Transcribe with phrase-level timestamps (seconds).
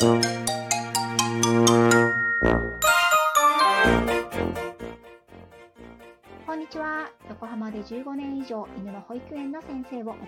[0.00, 0.14] こ
[6.54, 7.10] んにちは。
[7.28, 10.18] 横浜で15年以上犬の保育園の先生を行っ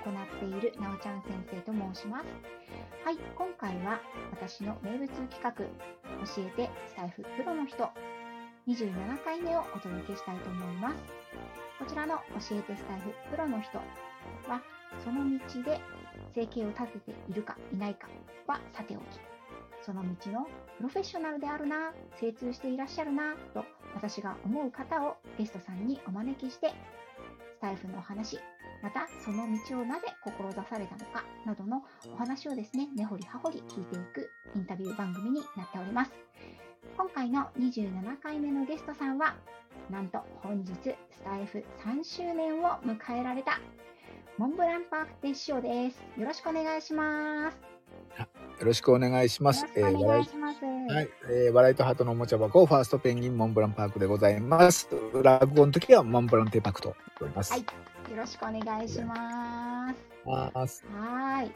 [0.40, 2.24] ているなおちゃん先生と申します。
[3.04, 4.00] はい、今回は
[4.32, 5.64] 私の名物企画、教
[6.38, 7.88] えてスタイフプロの人、
[8.66, 10.96] 27回目をお届けしたいと思います。
[11.78, 12.22] こちらの教
[12.56, 13.84] えてスタイフプロの人は、
[15.04, 15.80] その道で
[16.34, 18.08] 生計を立てているかいないか
[18.48, 19.02] はさておき、
[19.82, 28.38] その道のプロフェッショナルであるな、精通していらっしゃるな、と私が思う方をゲストさんにお招きして、スタイフのお話、
[28.82, 36.12] またその道をなぜ志されたのかなどのお話をですね、根掘り葉掘り聞いていくインタビュー番組になっております。
[36.96, 39.34] 今回の27回目のゲストさんは、
[39.90, 43.60] なんと本日スタイフ3周年を迎えられた
[44.38, 46.02] モンブランパークで師匠です。
[46.18, 47.69] よろしくお願いします。
[48.60, 49.62] よろしくお願いします。
[49.62, 50.92] よろしくお願い。
[50.92, 54.86] はい、えー、笑いとハートのおもちゃ箱、ファーストペンギンモンブランパークでございます。
[55.14, 57.52] 落語の時はモンブランテパクと言っております。
[57.52, 57.64] はい
[58.10, 59.94] よろしくお願いします。
[60.26, 61.50] はーい。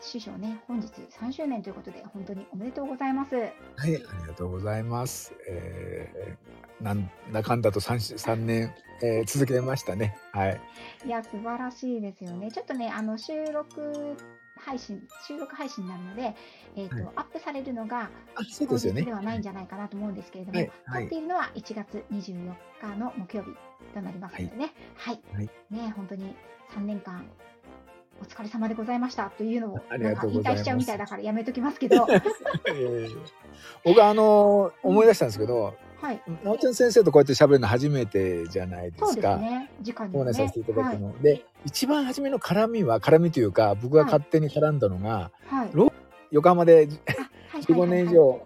[0.00, 3.34] 師匠ね、本日3周年ということで、本当におめでとうございます。
[3.34, 3.50] はい、
[3.84, 3.96] あり
[4.28, 5.34] がとうございます。
[5.48, 10.16] えー、なんだかんだと 3, 3年、えー続けましたね。
[10.32, 10.60] はい。
[11.06, 12.52] いや、素晴らしいですよね。
[12.52, 14.16] ちょっとね、あの、収録
[14.64, 16.34] 配信、収録配信になるので、
[16.76, 17.08] えっ、と、はい。
[17.16, 19.02] アップされるのが、あ、そうですよね。
[19.02, 19.12] 当日で。
[19.12, 21.02] はないんじゃないかなと思うんですけれども、はいはい。
[21.02, 23.50] 撮っているのは1月24日の木曜日
[23.92, 24.72] となりますのでね。
[24.96, 25.20] はい。
[25.34, 25.50] はい。
[25.70, 26.34] ね、本当に
[26.74, 27.26] 3年間、
[28.20, 32.06] お疲れ様でございましたというのを、なんか引退しちゃうみたいだからやめときますけど、
[32.68, 33.16] えー
[33.84, 35.74] 僕あの思い出したんですけど、
[36.04, 36.22] はい。
[36.44, 39.36] なおちゃん先生とこうやって喋るの初めてじゃないでそうすか。
[39.36, 39.70] ですね。
[39.80, 40.18] 時間にね。
[40.20, 40.98] お話しさせていただくはい。
[40.98, 45.70] の、で一番初めの絡みは絡みというか僕が勝手に絡んだのが、はい。
[45.72, 45.90] ロ
[46.30, 47.22] 横浜であ
[47.56, 48.42] はい15年以上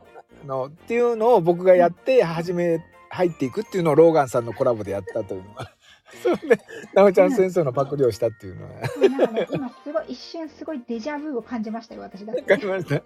[0.46, 5.72] のっていうのを僕がやって初め入っていくっていうのをローガンさんのコラボでやったというのが
[6.22, 6.60] それで
[6.94, 12.42] なおちゃん先生のパクリをしたっていうのは今すごい一瞬すごいデジャブを感じましたよ、私だって。
[12.42, 13.02] わかりました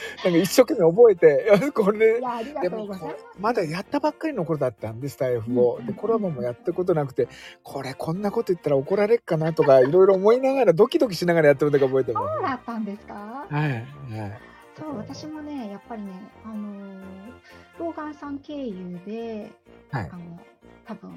[0.24, 2.20] なんか一生懸命覚えて これ
[2.62, 2.88] でも
[3.38, 5.76] まだやったばっかりの頃だったんでスタイフを。
[5.80, 5.86] うん。
[5.86, 7.28] でコラボもやったことなくて
[7.62, 13.46] これこんなこと言ったら怒られっかなとか いろいろ思いながらドキドキしながらやってるのが覚えてますそうだったんですか？
[13.48, 13.84] はいはい。
[14.78, 16.12] そう、私もね、やっぱりね、
[16.44, 17.02] あのー
[17.80, 19.50] ローガンさん経由で、
[19.90, 20.10] はい。
[20.12, 20.38] あの、
[20.84, 21.16] 多分、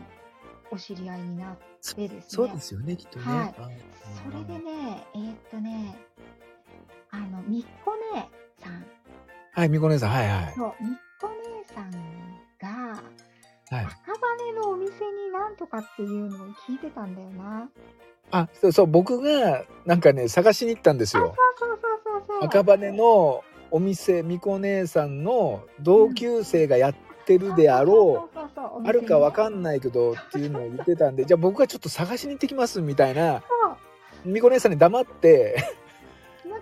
[0.72, 2.22] お知り合いになってですね。
[2.28, 3.56] そうですよねきっとね、はい。
[3.60, 3.70] あ
[4.32, 5.96] それでね、えーっとね、
[7.12, 8.28] あの、みっこ姉
[8.64, 8.86] さん、
[9.54, 11.30] はいみこ姉さんはいはいそう、みっこ
[11.70, 11.92] 姉さん
[12.92, 13.02] が、
[13.70, 17.70] はい赤羽のお店になんとかっていうのを聞いてたんだよな。
[18.32, 22.62] あそうそう僕がなんかね探しに行ったんですよそうそうそうそうそう。
[22.62, 26.96] 赤羽のお店みこ姉さんの同級生がやっ
[27.26, 28.40] てるであろう。
[28.86, 33.44] あるかわんかんないけどっていうのを言ってたんでじゃあ僕がちょっと探しに行ってきますみたいな
[34.24, 35.81] そみこ姉さんに黙ってう。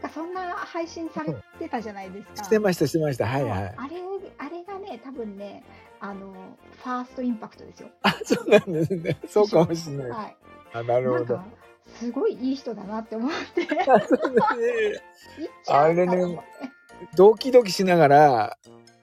[0.01, 2.43] なんかそんな配信されてたじゃないですか。
[2.45, 3.25] してましたしてました。
[3.27, 3.75] はいはい。
[3.75, 3.97] あれ、
[4.37, 5.63] あれがね、多分ね、
[5.99, 6.33] あの、
[6.83, 7.89] ファーストインパクトですよ。
[8.03, 9.17] あそうなんですね。
[9.27, 10.09] そうかもしれない。
[10.09, 10.37] はい。
[10.73, 11.41] あなるほど。
[11.95, 14.95] すごいいい人だなって思って、あそうです
[16.23, 16.39] ね。
[17.15, 18.57] ドキドキしながら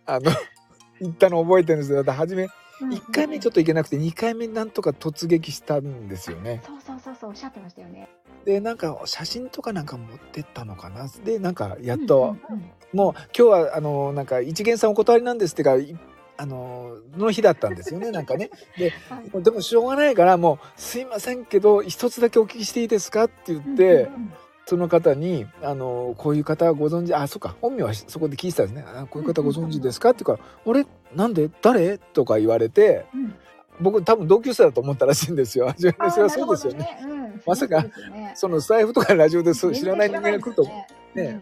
[0.06, 0.30] あの
[1.00, 1.96] 行ったの覚えてるんですよ。
[1.96, 2.48] だって初め
[2.80, 6.62] うん1回目ちょっと行けなくて2回目なんとか突撃したんですよね。
[6.64, 8.08] そうそうそうそう、おっしゃってましたよね。
[8.46, 11.08] でなんか写真とかなんか持ってったのかな？
[11.24, 12.70] でなんかやっと、うんうんうん。
[12.92, 15.98] もう今日はあのなんか一元さんお断りなんですってかい
[16.38, 18.50] あのの日だったんですよね なんかね。
[18.78, 19.42] ではい。
[19.42, 24.32] でもしょうがないからもう「すいませんけど一つだけお聞きしていいですか?」って言って、うんうんうん。
[24.68, 28.84] その方に「あのこういう方ご存知あそっか本名はそこで聞いてたんですね。
[28.86, 30.86] あこういう方ご存知ですか?」って言うから「あれ？
[31.14, 31.50] なんで？
[31.62, 33.34] 誰?」とか言われてうん
[33.80, 35.68] 僕多分同級生だと思ったらしいんですよ。
[35.68, 36.78] 初めそれはそうですよね。
[36.78, 37.42] なるほどうん。
[37.46, 38.32] まさかね。
[38.34, 41.40] そのスタイフとかラジオで知らない人間が来ると思うで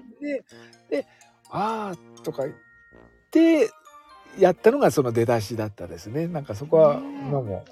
[0.90, 1.06] で
[1.50, 2.54] 「ああ」とか言っ
[3.31, 3.70] て
[4.38, 6.26] やったのがその出だしだったですね。
[6.26, 7.64] なんかそこは今も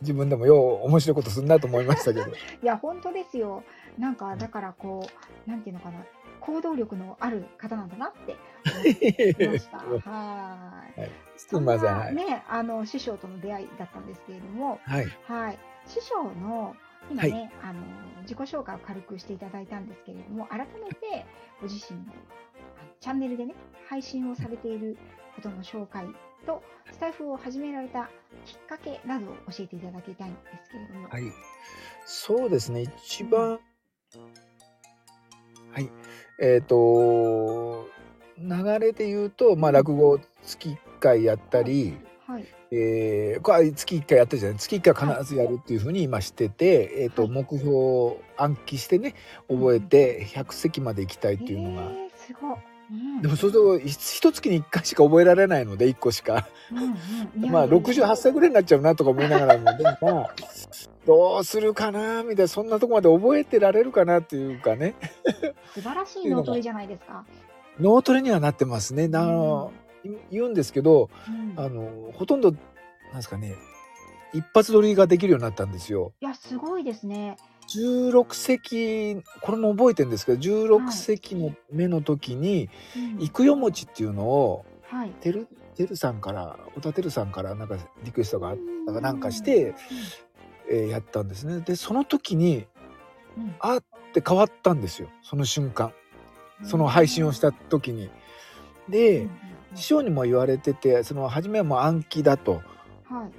[0.00, 2.26] 自分でもよう面白いことするなと思いましたけど。
[2.26, 2.30] い
[2.62, 3.62] や、本当ですよ。
[3.98, 5.06] なんか、だからこ
[5.46, 6.04] う、なんていうのかな、
[6.40, 9.78] 行動力のある方なんだなって思いました。
[10.08, 11.10] はーい。
[11.36, 11.96] すみません。
[11.96, 15.58] はい、ね、あの、師匠との出会いだったんですけれども、はい、はい。
[15.86, 16.74] 師匠の、
[17.10, 17.80] 今ね、あの、
[18.22, 21.26] 自己紹介を軽くしていただいたんですけれども、改めて
[21.60, 22.12] ご自身の
[23.00, 23.54] チャンネルでね、
[23.88, 24.96] 配信をされている
[25.36, 26.06] ことの紹介
[26.46, 28.10] と、スタイフを始められた
[28.44, 31.08] きっかけなどを教えていただきたいんですけれども。
[31.08, 31.22] はい、
[32.04, 32.82] そうですね。
[32.82, 33.60] 一番
[35.76, 35.90] はい
[36.38, 37.88] えっ、と、
[38.38, 41.96] 流れで言うと、まあ、落語月1回やったり、
[42.26, 42.44] はい。
[42.72, 44.58] えー、これ月1回やってるじゃない？
[44.58, 47.30] 月1回必ずやるっていうふうに今してて、えっ、と、はい。
[47.30, 49.14] 目標を暗記してね、
[49.48, 51.82] 覚えて100席まで行きたいっていうのが。
[51.82, 52.56] えー、すごい。
[52.90, 53.22] うん。
[53.22, 56.48] でもそれと一月に1回しか覚えられないので1個しか。
[56.70, 57.50] うんうん。
[57.50, 60.34] まあいやいや68歳ぐらいになっちゃうなとか思いながらもでもまあ
[61.06, 64.94] どうするかなみたいなそんなとこまで覚えてられるかなっていうかね
[65.72, 67.24] 素晴らしい脳トレじゃないですか。
[67.78, 69.04] 脳トレにはなってますね。
[69.04, 69.72] あの
[70.30, 72.58] 言うんですけどうんあのほとんどな
[73.12, 73.54] んですかね
[74.32, 76.12] 一発撮りができるようになったんですよ。
[76.20, 77.36] いや、すごいですね。
[77.68, 85.10] 16席これも覚えてるんですけど16席の目の時にうん「幾代餅」っていうのをはい。
[85.10, 89.74] てるてるさんから小田てるさんからなんかリクエストがあったかなんかして、
[90.70, 91.60] えーやったんですね。
[91.60, 92.66] でその時に
[93.36, 93.82] うんあっ
[94.12, 95.92] て変わったんですよその瞬間
[96.64, 98.10] その配信をした時に。
[98.88, 99.30] で、うんうん
[99.76, 102.62] 師匠にも言われててその初めはもう暗記だと
[103.04, 103.30] はい。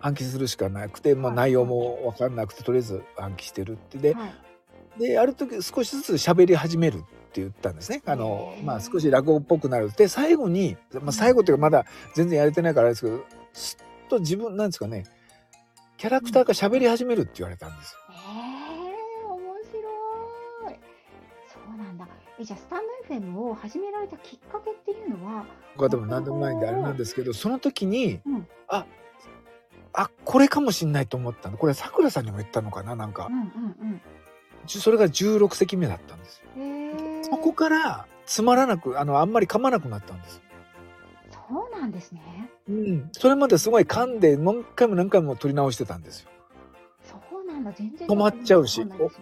[0.00, 5.00] 暗記するしかなくて、まあ、はい内容も分かんなくてとりあえず暗記してるってではい。
[5.00, 7.00] である時少しずつ喋り始めるっ
[7.32, 8.02] て言ったんですね。
[8.06, 11.84] あのまあ少し落語っぽくなるで最後に、まあ、最後っていうかまだ
[12.14, 15.04] 全然やれてないからあれですけどすっと自分なんですかね
[16.04, 17.98] キャラクターが喋り始めるって言われたんですよ。
[18.10, 19.40] えー、面
[19.72, 20.78] 白い。
[21.48, 22.06] そうなんだ。
[22.38, 25.46] え、じゃあ、スタンド FM を始められたきっかけっていうのは、
[25.76, 28.84] 僕はでも何でもないんであれなんですけどその時に、うんあ
[29.94, 33.42] あこれかもしんないと思ったのこれさくらさんにも言ったのかななんかうんう
[33.92, 34.00] ん
[34.66, 36.50] じゅそれが16席目だったんですよ。
[37.22, 40.42] そこからつまらなくあのあんまり噛まなくなったんです。
[41.54, 42.50] そうなんですね。
[42.68, 46.30] うん、それまですごい噛んで何回も何回も取り直してたんですよ。
[47.04, 47.72] そうなんだ。
[47.72, 49.20] 全然止まっちゃうしわかんです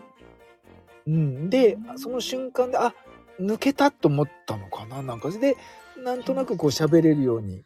[1.04, 2.94] うん、でその瞬間であ
[3.38, 5.30] 抜けたと思ったのかななんか。
[5.30, 5.56] で
[6.02, 7.64] なんとなくこう喋れるように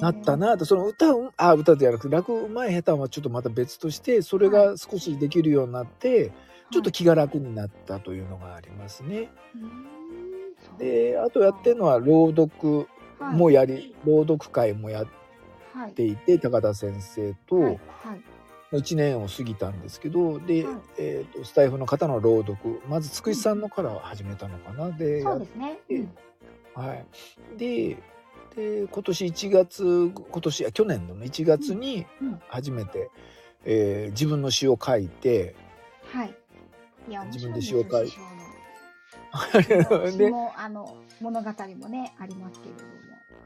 [0.00, 0.64] なったなと。
[0.64, 6.32] その歌うあ歌じゃなくて落語うまい下手はちょっとまた別としてそれが少しできるようになって
[6.72, 9.30] ちょっと気が楽になったというのがありますね。
[9.54, 9.98] うーん。
[10.08, 10.17] そう
[10.78, 12.88] であとやってるのは朗読
[13.18, 13.34] はい。
[13.36, 15.06] もやり朗読会もやっ
[15.74, 15.92] はい。
[15.92, 17.56] ていて高田先生と。
[17.56, 17.64] はい。
[17.66, 17.78] はい。
[18.76, 20.76] 1年を過ぎたんですけどで、はい。
[20.98, 24.90] えー、とスタイフの方の朗読まずつくしさんのから始めたのかな？
[24.90, 25.78] でそうですね。
[25.88, 26.10] えうん。
[26.74, 27.06] はい、
[27.56, 27.96] で
[28.54, 32.40] で今年1月今年あ去年のね1月にうん。
[32.48, 33.10] 初めて、
[33.64, 35.54] えー自分の詩を書いて
[36.12, 36.34] はい。
[37.10, 38.28] い自分で詩を書い師匠の。
[38.28, 38.47] 詩
[40.16, 42.90] で,、もあの物語もねありますけれども。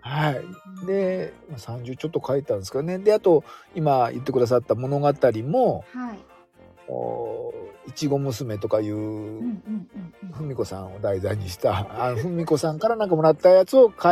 [0.04, 3.44] はい、うんでまあ30ちょっと書いたんですかねであと
[3.76, 5.12] 今言ってくださった物語
[5.44, 6.18] もはい。
[6.90, 7.54] 「お
[7.86, 10.32] いちご娘」とかいううんうんうんうん。
[10.32, 14.10] ふみこさんを題材にしたあのふみこさんからなんかもらったやつを書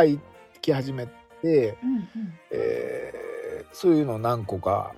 [0.61, 1.07] き始め
[1.41, 2.07] て、うんうん。
[2.51, 3.31] えー
[3.73, 4.93] そういうのを何個か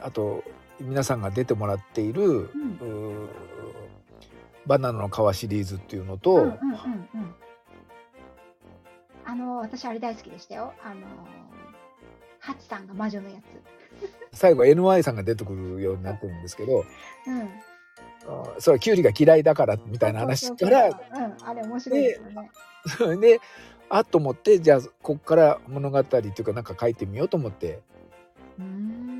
[0.00, 0.44] あと
[0.80, 3.28] 皆さんが出てもらっている、うん
[4.66, 6.52] バナナの皮シリーズっていうのと、うんうんうん
[7.14, 7.34] うん。
[9.24, 10.72] あの私あれ大好きでしたよ。
[10.82, 11.00] あの
[12.38, 13.42] ハチさんが魔女のやつ。
[14.36, 16.84] 最後 NY さんが出てくるようになってるんですけど
[17.26, 17.48] うん。
[18.26, 22.50] あそれはキュウリが嫌いだからみたいな話からそうん、あれ面白いですよね。
[22.86, 23.40] それで
[23.90, 27.80] あと思ってじゃあこっから物語っていうかなんか書いてみようと思って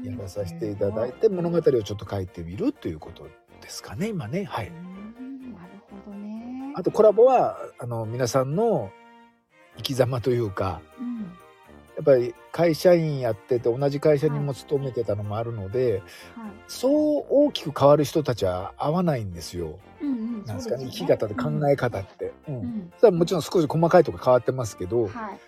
[0.04, 3.28] やらさせていただいて物語をちょっと書いてみるということ
[3.60, 4.72] ですかね今ねはい。
[6.74, 8.90] あとコラボはあの皆さんの
[9.76, 11.36] 生き様というかうん。
[11.94, 16.02] やっぱり会社員やってて同じ会社にも勤めてたのもあるので、
[16.34, 16.50] はい。
[16.66, 19.78] そう大きく変わる人たちは合わないんですよ。
[20.00, 20.44] うんうん。
[20.46, 22.32] なんですかねそう生き方で考え方って。
[22.48, 22.92] うんうん。
[22.98, 25.08] それはもちろん少し細かいとこ変わってますけど、うん。
[25.08, 25.40] はい。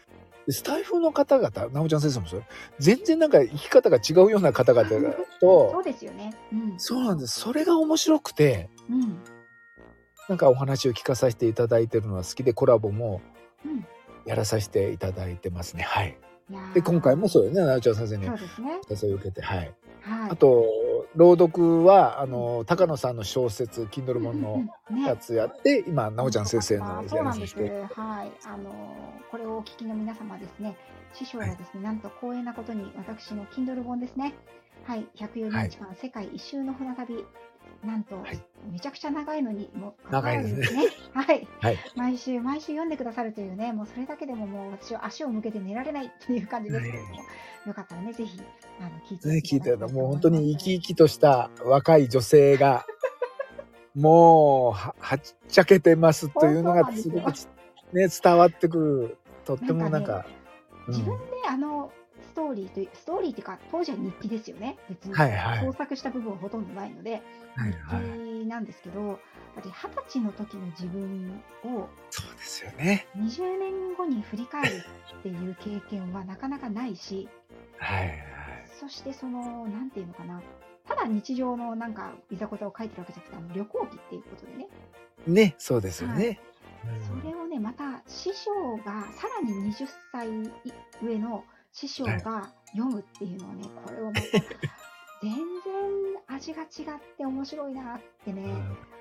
[0.47, 2.43] でスタイフの方々なおちゃん先生もそれ
[2.79, 4.91] 全然なんか生き方が違うような方々
[5.41, 6.35] そとうですよね。
[6.53, 6.75] うん。
[6.79, 9.19] そうなんですそれが面白くてうん。
[10.29, 13.21] なんかお話を聞かさせていただいてるのは好きでコラボも
[13.65, 13.87] うん。
[14.27, 16.17] やらさせていただいてますねはい。
[16.73, 18.25] で今回もそうよねなおちゃん先生に。
[18.25, 19.59] 誘いを受けてはい。
[20.01, 20.31] はい。
[20.31, 20.65] あと
[21.15, 27.57] 朗読はあの高野さんの小説 Kindle 本のうんねやつやって今なおちゃん先生のそうなんです。
[27.61, 28.33] やらさせてはい。
[28.47, 28.75] あの
[29.31, 30.77] これをお聞きの皆様ですね、
[31.13, 34.35] 師匠がですね、なんと光栄なことに私の Kindle 本ですね。
[34.87, 35.07] はい。
[35.17, 37.25] 104日間世界一周の船旅。
[37.85, 38.41] なんと、はい。
[38.71, 40.85] めちゃくちゃ長いのにも長いですね。
[41.13, 41.47] はい。
[41.61, 41.79] はい。
[41.97, 47.15] 毎週毎週読んでくださるというね、もうそれだけでももう私は足を向けて寝られないっていう感じですけれども、
[47.67, 48.41] よかったらね、ぜひ
[48.81, 52.87] あの聞いてね聞いてもう本当に生き生きとした若い女性が
[53.95, 57.33] もうははっちゃけてますというのがすごく
[57.93, 59.19] ね伝わってくる。
[59.45, 60.25] とってもなんかなん。
[60.89, 61.93] 自分であの
[62.35, 64.77] ストーリーというストーリーっていうか当時は日記ですよね。
[64.89, 65.65] 別にはいはい。
[65.65, 67.23] 創作した部分はほとんどないので。
[67.55, 68.03] はいはい。
[68.25, 69.21] 日記なんですけど
[69.57, 69.71] 二十
[70.09, 73.07] 歳の時の自分をそうですよね。
[73.17, 74.85] 20年後に振り返る
[75.21, 77.29] っていう経験はなかなかないし
[77.79, 78.19] はいはい。
[78.81, 80.43] そしてそのなんていうのかな。
[80.89, 84.69] ただ日常のなんかいざこざを書いてるわけじゃなくてあの旅行記っていうことでね。
[85.27, 86.41] ねそうですよね、
[87.23, 88.51] それをねまた師匠
[88.85, 90.29] がさらに20歳
[91.03, 94.21] 上の師匠が読むっていうのはねこれはまた
[95.21, 95.37] 全然
[96.29, 96.69] 味が違っ
[97.17, 98.45] て面白いなってね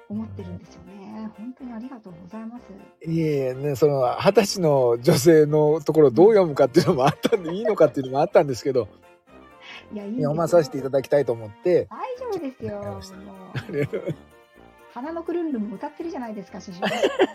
[0.10, 1.30] 思ってるんですよね。
[1.38, 2.64] 本当にありがとうございます。
[3.08, 8.88] いえいえねその二十歳の女性のところをどう読むかっていうのもあったんでいいのかっていうのもあったんですけど
[9.94, 13.02] いやいい読まさせていただきたいと思って大丈夫ですよ
[14.94, 16.82] 花のくるんるんも歌ってるじゃないですか師匠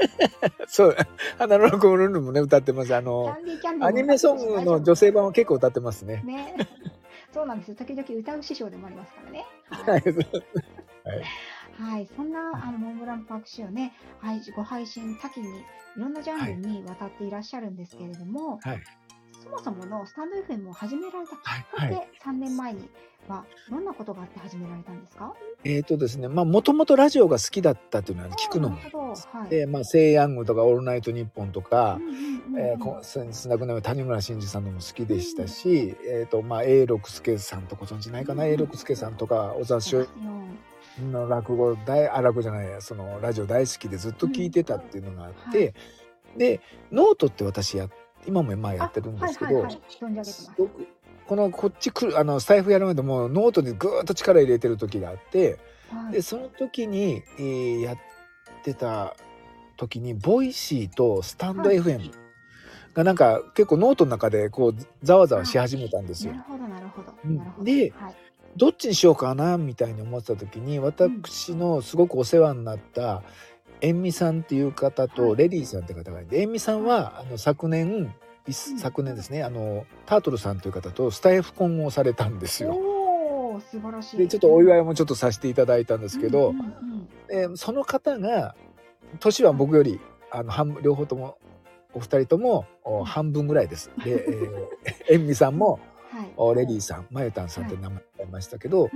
[0.68, 0.96] そう。
[1.38, 2.94] 花のコルンルンもね歌ってます。
[2.94, 3.36] あキの
[3.80, 6.22] アニメソングの女性版は結構歌ってますね。
[6.24, 6.54] ね。
[7.34, 7.68] そうなんです。
[7.70, 9.44] よ時々歌う師匠でもありますからね。
[9.68, 10.02] はい。
[11.78, 15.62] はい、そんなあのモンブランパークシーをね、はい、ご配信多岐にい
[15.96, 18.82] ろんなジャンルにわたっていらっしゃるんですけれども、はい
[19.48, 22.08] そもそものスタンド FM を始められたきっかけ、はいはい。
[22.24, 22.88] 3年前に
[23.28, 25.34] はどんなことがあって始められたんですか？
[25.64, 28.76] えっ、とですねまあもともとラジオが好きだったっていうのは聞くのも。
[28.76, 29.50] はい。
[29.50, 31.98] でまあ「セイヤング」とか「オールナイトニッポン」とか
[33.48, 40.08] 亡くなった谷村新司さんのも好きでしたし、えっ、とまあ A 六輔さんとご存知ないかな、うん A 六輔さんとか小沢昭
[41.10, 45.72] の落語大あ落語じゃないやそのラジオ大好きでずっと聞いてたっていうのがあって、うんは
[46.36, 46.60] で
[46.92, 47.88] ノートって私や
[48.26, 49.66] 今もまあやってるんですけど、
[51.26, 55.58] このこっち来るあのスタエフやるまでもノートにぐーっと力入れてる時があって
[55.90, 56.12] はい。
[56.12, 57.98] でその時に、えーやっ
[58.64, 59.14] てた
[59.76, 61.78] 時に Voicy とスタンドはい。
[61.78, 62.10] FM
[62.94, 66.32] がなんか結構ノートの中でこうざわざわし始めたんですよ。
[66.32, 66.44] なる。
[66.44, 67.14] ほど、なるほど。
[67.24, 67.64] うん。
[67.64, 68.14] ではい、
[68.56, 73.22] どっちにしようかなみたいに思ってた時に私のすごくお世話になった
[73.80, 78.12] 塩美さんっていう方はいとレディーさんって方がいて塩美さんはあの昨年
[78.52, 82.70] 昨年ですねあのタートルさんという方とスタイフ婚をされたんですよ。
[82.72, 84.16] おお、素晴らしい。
[84.18, 86.54] でちょっとお祝いいもちょっとさせていただいたんですけど、
[87.28, 88.54] うその方が
[89.20, 91.38] 年は僕よりあの半分両方とも
[91.92, 92.66] お二人とも
[93.04, 93.90] 半分ぐらいです。
[94.04, 94.66] で、えー、
[95.20, 95.80] 塩美さんも
[96.10, 96.32] はい。
[96.38, 98.88] おレディーさんまゆたんさんって名前ありましたけど、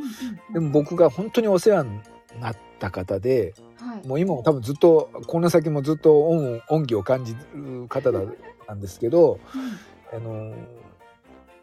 [0.55, 2.01] でも僕が本当にお世話に
[2.41, 4.07] なった方ではい。
[4.07, 8.21] もう今も多分ずっとこの先もずっと恩恩義を感じる方だ
[8.69, 9.39] なんですけど、
[10.13, 10.55] うんあのー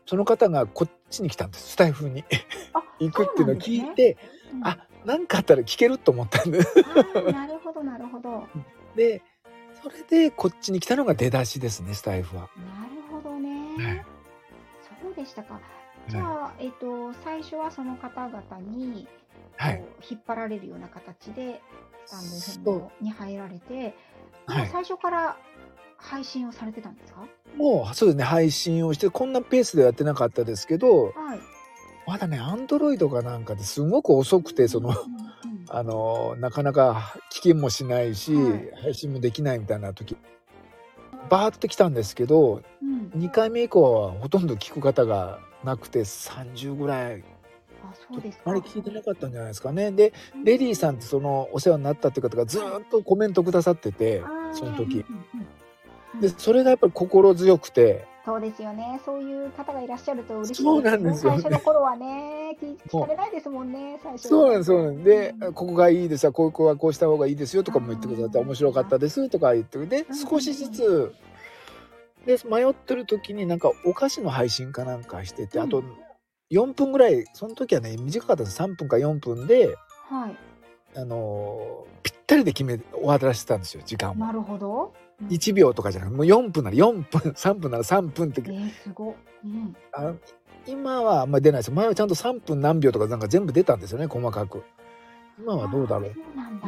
[0.05, 2.23] その方がこっちに来たんですスタイフに
[2.73, 4.17] あ 行くっていうのを聞いて、
[4.51, 8.31] うんあなんかあったら聞けると思ったんであーなるほど、なるほど。
[8.31, 8.47] な
[8.97, 9.21] で
[9.83, 12.43] それでこっちに来たのが出だしですねスタイフは。
[12.43, 12.49] る
[13.11, 13.49] ほどね。
[13.77, 14.05] はい
[15.03, 15.59] そうでしたか。
[16.09, 19.07] じゃあ、えっ、と、最初はその方々に、
[19.58, 19.84] はい。
[20.10, 21.62] 引っ張られるような形で、
[22.05, 23.96] スタンド FM に入られて、
[24.46, 24.67] はい。
[24.67, 25.38] 最初から
[25.98, 27.27] 配信をされてたんですか？
[27.58, 28.24] もうそうですね。
[28.24, 31.39] 配信をしてこんなペースでやってなかったですけどはい。
[32.08, 35.65] まだねアンドロイドかなんかですごく遅くてそのうんうんうん。
[35.69, 38.72] あのなかなか聞きもしないし、はい。
[38.84, 40.15] 配信もできないみたいな時。
[41.29, 43.12] バーって来たんですけどうん。
[43.15, 47.24] 2回目以降はほとんど聞く方がなくて30ぐらい
[47.83, 48.43] あ、そうですか。
[48.45, 49.91] あまり聞いてなかったんじゃないですかね。
[49.91, 54.21] でレディーさんってそのお世話になったって方がずーっとコメントくださってて
[54.53, 55.05] その時。
[55.09, 55.48] うんうん
[56.13, 56.21] うん。
[56.21, 58.07] でそれがやっぱり心強くて。
[58.25, 59.00] そうですよね。
[59.05, 61.41] そういう方がいらっしゃると嬉しいそうなんですよね。
[61.41, 64.29] 最初の頃はね、聞聞かれないですもんね、最初は。
[64.29, 65.53] そうなんですそうなんですでうん。
[65.53, 70.15] ここがいいですよここはこうした方がいいですよとかも言ってくださって面白かったですとか言ってでうん。
[70.15, 71.15] 少しずつ
[72.27, 75.63] で迷ってる時になんかお菓子の配信かなんかしててうん。
[75.65, 75.83] あと
[76.51, 78.62] 4分ぐらいその時はね短かったです。
[78.62, 79.75] 3分か4分で
[80.10, 80.38] はい。
[80.96, 84.15] あのーぴったりで決め終わらせてたんですよ時間を。
[84.15, 84.94] なるほど。
[85.22, 85.27] うん。
[85.27, 88.41] 1秒とかじゃなくてもう4分なら4分 3分なら3分って。
[88.46, 89.15] えー、すご。
[89.44, 89.75] うん。
[89.91, 90.13] あ
[90.65, 91.72] 今はあんまり出ないです。
[91.72, 94.63] 前はちゃんと3分何秒とかなんか全部出たんですよね細かく。
[95.39, 96.10] 今はどうだろう。
[96.10, 96.68] あーそうなんだ。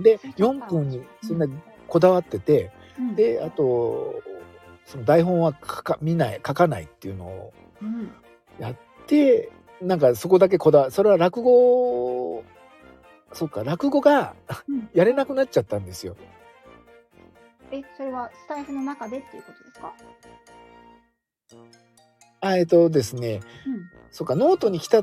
[0.00, 0.66] でそういうことか。
[0.66, 1.46] 4分にそんな
[1.86, 4.22] こだわってて、うん、であと
[4.84, 7.52] その台本は書か見ない書かないっていうのを
[7.82, 8.10] うん、
[8.58, 12.44] やってなんかそこだけこだわそれは落語
[13.32, 14.34] そっか落語が
[14.68, 14.88] うん。
[14.94, 16.16] やれなくなっちゃったんですよ。
[17.72, 19.92] え、それはスタイフの中でっていうことですか？
[22.40, 23.40] あえっとですね。
[23.66, 23.90] うん。
[24.10, 25.02] そっかノートに来た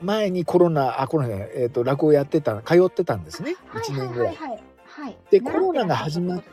[0.00, 3.56] 前にコロナあコロナえっ、と落語やってた通ってたんですね。
[3.66, 4.36] はい1年ぐらい。
[4.36, 4.54] は
[5.10, 5.18] い。
[5.30, 6.44] でコロナが始まって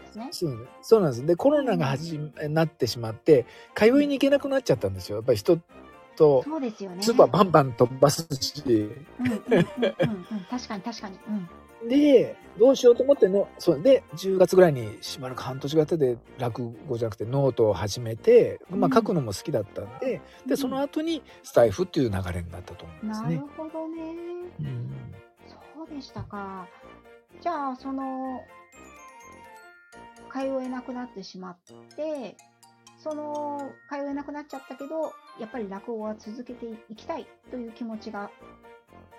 [0.82, 1.26] そうなんです。
[1.26, 3.46] でコロナが始まなってしまって
[3.76, 5.18] 通いに行けなくなっちゃったんですよ。
[5.18, 5.60] やっぱり人
[6.16, 7.02] とそうですよね。
[7.04, 11.20] スーパーバンバン飛ばすしうんうんうんうんうん確かに確かに。
[11.28, 11.90] うん。
[11.90, 23.44] でどうしようと思ってのそうで10月ぐらいにしばらく半年が経って落語じゃなくてノートを始めて、まあ、うん書くのも好きだったんででその後にスタエフっていう流れになったと思うんですなるね。
[23.58, 24.04] ほどね。
[24.60, 24.92] うん
[25.48, 26.68] そうでしたか。
[27.42, 28.40] じゃあ、その、
[30.32, 31.58] 通えなくなってしまっ
[31.96, 32.38] て、
[33.00, 38.30] その、通えなくなっちゃったけど、やっぱり落語は続けていきたいという気持ちが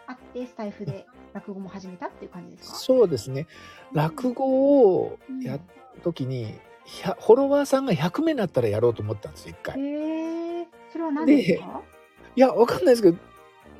[0.06, 2.76] あって、スタイフで落語も始めたっていう感じですか？
[2.76, 3.46] そうですね。
[3.92, 5.58] 落語をや
[6.02, 6.54] 時に、
[6.84, 9.80] ひゃフォロワーさんが100名になったらやろうと思ったんですよ一回。
[9.80, 11.80] へえ、それは何ですか？
[12.34, 13.18] いやわかんないですけど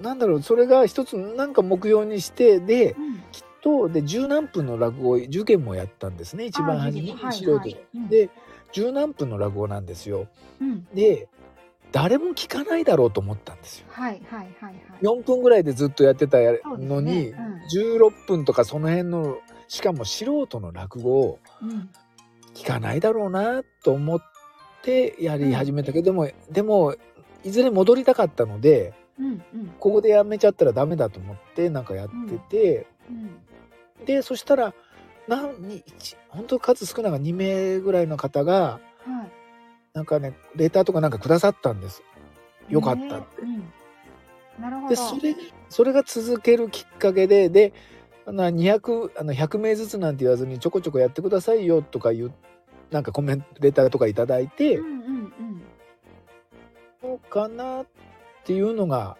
[0.00, 3.22] なんだろうそれが一つなんか目標にしてでうん。
[3.32, 7.12] きっとで十何分の落語受験もやったんですね一番初めに。
[7.12, 7.76] あはい素人はい。
[7.94, 8.08] うん。
[8.08, 8.28] で
[8.72, 10.26] 十何分の落語なんですよ。
[10.60, 10.86] うん。
[10.94, 11.28] で
[11.92, 13.86] 誰も聞かないだろうと思ったんですよ。
[13.90, 14.74] はいはいはいはい。
[15.02, 16.38] 4分ぐらいでずっとやってた
[16.78, 21.90] のに、うん16分とかその辺のしかも素人の落語をうん。
[22.54, 24.20] 聞かないだろうなと思っ
[24.82, 26.94] てやり始めたけども、でも
[27.44, 29.42] いずれ戻りたかったのでうんうん
[29.78, 34.04] ここでやめちゃったらダメだと思ってなんかやってて、うん。
[34.04, 34.74] でそしたら
[35.28, 35.54] 何
[36.28, 38.80] 本当数少ないが2名ぐらいの方がは
[39.24, 39.41] い。
[39.94, 42.02] なんかねレターとかなんかくださったんです。
[42.68, 43.42] よかったって。
[43.42, 43.62] ね
[44.58, 44.62] うん。
[44.62, 44.88] なるほど。
[44.88, 45.36] でそれ
[45.68, 47.74] それが続けるきっかけでで
[48.24, 52.32] あの200あの100名ずつなんて言わずにちょこちょこやってくださいよとかいう
[52.90, 55.62] なんかコメントレターとかいただいて、うんうんうん
[57.02, 57.86] どうかなっ
[58.44, 59.16] ていうのが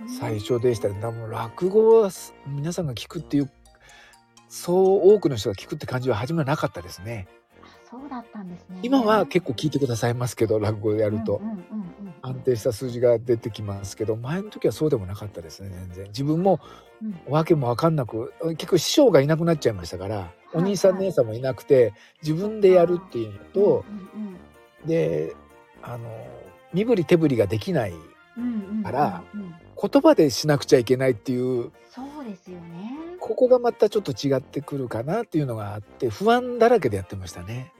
[0.00, 0.08] うん。
[0.10, 0.94] 最初でしたね。
[0.94, 3.50] もう落語はす皆さんが聞くっていう
[4.48, 7.28] そう多くの人が聞くって感じは初めはなかったですね。
[7.92, 8.78] あそうだったんですね。
[8.82, 11.40] 今は結構聞いてくださいますけど落語やると。
[12.22, 16.06] 安定した数字が出てきますけど前の時はそうでもなかったですね全然。
[16.08, 16.60] 自分も
[17.02, 17.18] うん。
[17.28, 23.84] 訳も分かんなく結局師匠がいなくなっちゃいましたから、いお兄さん姉さんもいなくて自分でやるっていうのと、
[24.86, 25.34] で
[25.82, 26.26] あの
[26.72, 27.94] 身振り手振りができない
[28.82, 29.22] から
[29.80, 32.98] 言葉でしなくちゃいけないっていうそうですよね。
[33.18, 37.72] ここがまたちょっと違ってくるかなっていうのがあって不安だらけでやってましたね。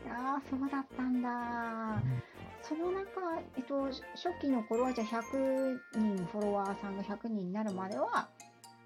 [0.50, 2.02] そうだったんだ。
[2.62, 3.20] その中、
[3.56, 8.28] えっと、初期の頃はじゃあ100人フォロワーさんが100人になるまでは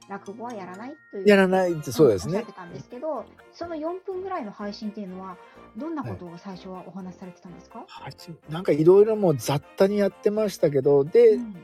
[0.08, 2.52] 落語はやらないというやらないってそうですねおっしゃって。
[2.52, 5.36] たんですけどその4分ぐらいの配信っていうのは
[5.76, 11.56] どんなことを最初はお話しされてたんですか、はじなんかいろいろもう雑多にやってましたけどで、うん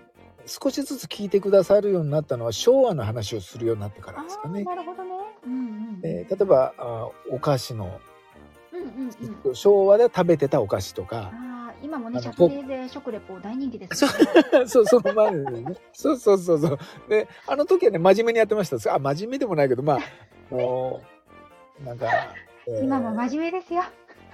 [0.47, 4.65] 少しずつ聞いてくださるようになったのは昭和の話をするようになってからですかね。
[4.65, 5.11] なるほどね。
[5.45, 8.01] うんうんえー例えばあお菓子の
[8.83, 11.33] うんうんうん昭和で食べてたお菓子とか、
[11.83, 14.67] 今もね、シャトレーゼ食レポ大人気ですよね。
[14.67, 15.77] そう そう前ですね。
[15.93, 16.79] そうそうそうそう。
[17.09, 18.95] であの時はね真面目にやってました。
[18.95, 21.01] あ真面目でもないけどまああの
[21.85, 22.07] なんか、
[22.67, 23.83] えー今も真面目ですよ。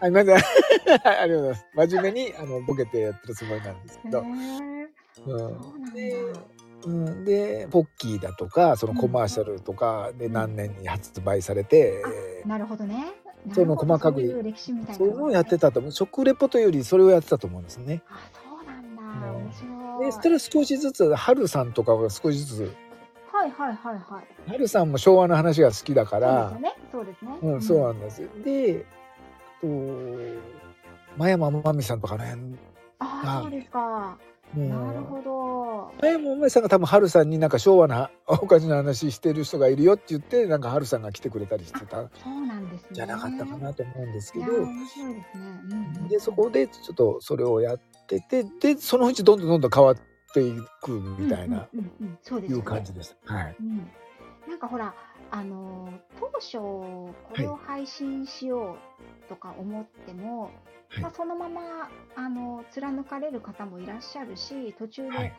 [0.01, 1.67] あまず ありがとうございます。
[1.75, 4.21] 真面目にあのボケてやってるつもりなんですけど。
[6.87, 7.25] うん。
[7.25, 13.13] でポッキーだとかそのコマーシャルとかでうん何年に発売されて、あえーなるほどね。
[13.53, 18.03] そのなるほど細かくそういう歴史みたいなそういうのをやってたと思う食レポというよりそれをやってたと思うんですね。
[18.09, 19.03] あ、そうなんだ。
[19.97, 20.07] うん。
[20.07, 22.75] でそしたら少しずつ春さんとかが少しずつ
[23.33, 24.51] はいはいはいはい。
[24.51, 26.51] 春さんも昭和の話が好きだから
[26.91, 27.39] そうですよね。
[27.41, 27.53] そうですね。
[27.53, 28.29] うん、そうなんですよ。
[28.45, 28.87] で
[29.61, 29.67] と
[31.17, 32.37] 真山真美さんとかね、
[32.99, 34.19] ああ、あそうですか。
[34.55, 35.93] うん、なるほど。
[36.01, 42.89] 前もめさんが多分春さんになんか昭和な おかしな話してる人がいるよって言ってなんか春さんが来てくれたりしてたそうなんですね。
[42.93, 46.09] じゃなかったかなと思うんですけど、面白いですね。
[46.09, 49.97] でそこでちょっとそれをやっててでそのうちどんどんどんどん変わっ
[50.33, 53.17] ていくみたいな、うんうんういう感じです。
[53.25, 53.57] はい。
[53.61, 53.91] うん、
[54.49, 54.95] なんかほら、
[55.31, 58.77] あのー当初これを配信しよ
[59.25, 65.33] うとか思っても、はいまあ、そのまま、あの貫かれる方もいらっしゃるし途中ではい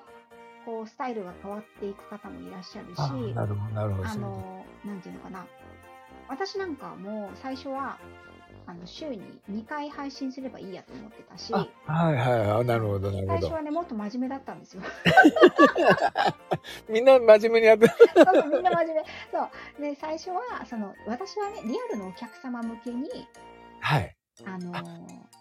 [0.66, 5.46] こうスタイルが変わっていく方もいらっしゃるし、あなるほどなるほどあのーなんていうのかな
[6.28, 7.98] 私なんかも最初は
[8.66, 12.18] あの週に2回配信すればいいやと思ってたしはいはい
[12.52, 13.48] あなるほどなる最ほど。
[13.48, 14.84] 初はねもっと真面目だったんですよ。
[16.90, 17.94] みんな真面目にやってそ
[18.40, 19.04] うみんな真面目。
[19.32, 19.82] そう。
[19.82, 23.10] で、最初は、その、私はね、リアルのお客様向けに、
[23.80, 24.17] はい。
[24.46, 25.38] あのー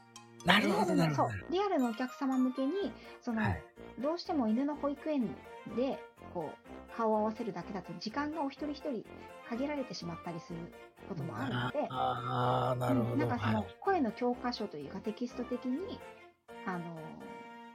[0.47, 1.29] なるほどなるほど。
[1.51, 3.63] リアルのお客様向けに、その、はい
[3.99, 5.27] どうしても犬の保育園
[5.75, 5.99] で、
[6.35, 6.51] こ
[6.97, 9.05] 顔を合わせるだけだと時間がお一人一人
[9.49, 10.59] 限られてしまったりする
[11.09, 13.13] こともあるので、ああ、なるほど。
[13.15, 15.99] うんなんかそのはい声の教科書というかテキスト的に
[16.67, 16.85] あの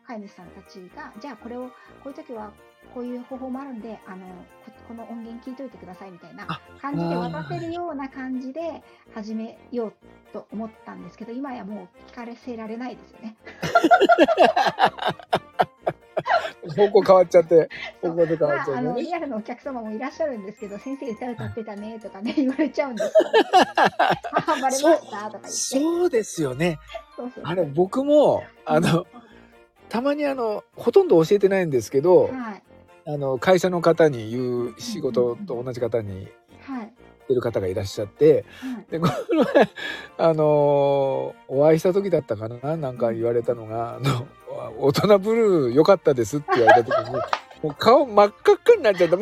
[0.05, 1.73] 飼い主さんたちがじゃあこれをこ
[2.05, 2.51] ういう時は
[2.93, 4.25] こういう方法もあるんであの
[4.65, 8.83] ここの音源聞いといてくださいみたいなあ感じで渡せるような感じで
[9.15, 9.93] 始めよう
[10.33, 13.37] と思ったんですけど今やもう聞かせられないですよね。
[16.75, 17.69] 方向変わっちゃって、
[18.01, 19.01] 方向で変わまあ、あのっちゃうね。
[19.01, 23.13] リアルのお客様もいらっしゃるんですけど先生歌歌ってたねとかね言われちゃうんですよ。
[23.79, 25.47] あバレましたとか。
[25.47, 26.79] そうですよね。
[27.15, 29.07] そうそうあれ、僕も、あの、
[29.89, 32.63] たまにあの、ほとんど教えてないんですけど、はい
[33.13, 36.27] あの、会社の方に言う仕事と同じ方に
[36.61, 39.69] はい言ってる方がいらっしゃって、はいで、この前、
[40.17, 44.27] あのーお会いした時だったかななんか言われたのが、あの、
[44.79, 47.15] 大人ブルー良かったですって言われた時に、
[47.61, 49.17] もう顔真っ赤っかになっちゃった。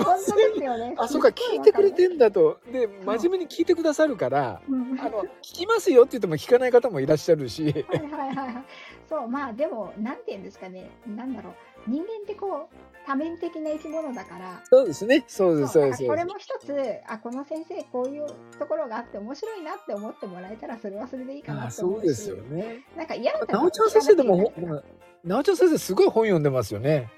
[0.77, 0.95] ね。
[0.97, 2.59] あ、そうか、聞いてくれてんんだと。
[2.71, 8.65] で、真面目に聞いてくださるから、うんあの、聞きますよって言っても聞かない方もいらっしゃるし、はいはいはいはい。
[9.09, 10.89] そう、まあでも、なんて言うんですかね。
[11.05, 11.53] なんだろう。
[11.89, 12.75] 人間ってこう、
[13.05, 15.23] 多面的な生き物だから、そうですね。
[15.27, 16.05] そうです、そうです。
[16.05, 16.71] これも一つ、
[17.07, 18.27] あ、この先生こういう
[18.59, 22.01] ところがあって面白いなって思ってもらえたら、それはそれでいいかなあって思うし。
[22.01, 22.85] そうですよね。
[22.95, 24.83] なんか嫌だったらなおちゃん先生でも、聞かなきゃいけないほ
[25.23, 27.09] なおちゃん先生すごい本読んでますよね。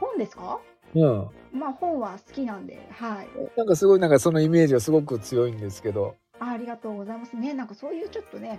[0.00, 0.60] 本ですか？
[0.94, 1.28] うん。
[1.52, 3.28] まあ本は好きなんで、はい。
[3.56, 6.16] なんかすごい、なんかそのイメージはすごく強いんですけど。
[6.40, 7.54] あありがとうございますね。
[7.54, 8.58] なんかそういうちょっとね、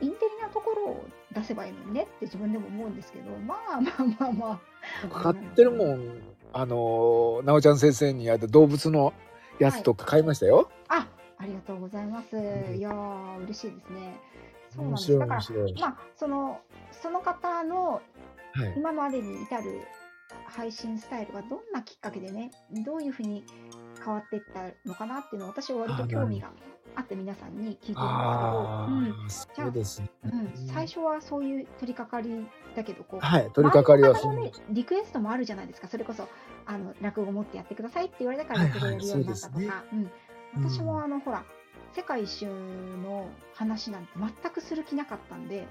[0.00, 4.60] インテリなところを出せばいいのにねって自分でも思うんですけど、まあまあまあまあ。
[5.12, 6.20] 買ってるもん。
[6.52, 9.14] あの、なおちゃん先生にあった動物の
[9.58, 10.70] やつとか買いましたよ。
[10.88, 11.06] あ、
[11.38, 12.36] ありがとうございます。
[12.36, 14.20] んいやー、嬉しいですね。
[14.70, 15.18] そうなんです。
[15.18, 15.40] だから。
[15.80, 18.02] まあ、その、その方の
[18.54, 18.74] はい。
[18.76, 19.80] 今までに至る
[20.46, 22.50] 配信スタイルがどんなきっかけでね、
[22.84, 23.44] どういうふうに
[24.04, 26.50] 変わっていったのかなっていうのを私は割と興味が
[26.94, 29.26] あって皆さんに聞いてるんですけど、あうん。
[29.26, 30.10] あ、そうですね。
[30.24, 35.88] うん、最初はそういう取り掛かりだけどこうはい、取り掛かりはその方のねリクエストもあるじゃないですか。
[35.88, 36.28] それこそ
[36.66, 40.10] あの落語持ってやってくださいって言われたからはい落語やるようになったとか、はいそううん、
[40.70, 40.86] 私うん。
[40.86, 41.44] もあのほら
[41.94, 45.66] 世界一周の話なんて全くする気なかったんで。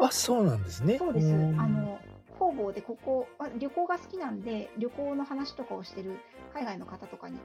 [0.00, 0.96] あ、そうなんですね。
[0.98, 1.26] そうです。
[1.26, 1.98] んあの
[2.38, 6.18] 方々でここあ旅行が好きなんで旅行の話とかをしてる
[6.54, 7.38] 海外の方とかに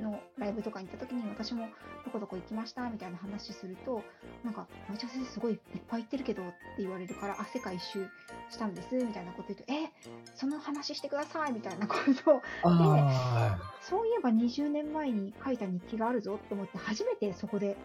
[0.00, 1.68] のライブとかに行った時に私も
[2.04, 4.02] どこどこ行きましたみたいな話すると
[4.44, 5.58] なんか「お茶先生すごいいっ
[5.88, 8.06] ぱい行ってるけど」って言われるから「あ世界一周
[8.50, 9.92] したんです」みたいなこと言うと「え
[10.34, 17.76] その話してください」みたいなことをあそういえば20年前に書いた日記があるぞって思って初めてそこで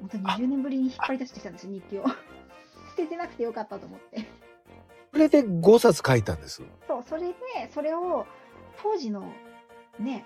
[0.00, 2.04] 本当に20年ぶりに引っ張り出してきたんですよ日記を
[2.96, 4.35] 捨ててなくてよかったと思って。
[5.16, 6.62] ーこれで5冊書いたんです。
[6.86, 7.34] そう、それで、
[7.72, 8.26] それを
[8.82, 9.32] 当時の
[9.98, 10.24] ね、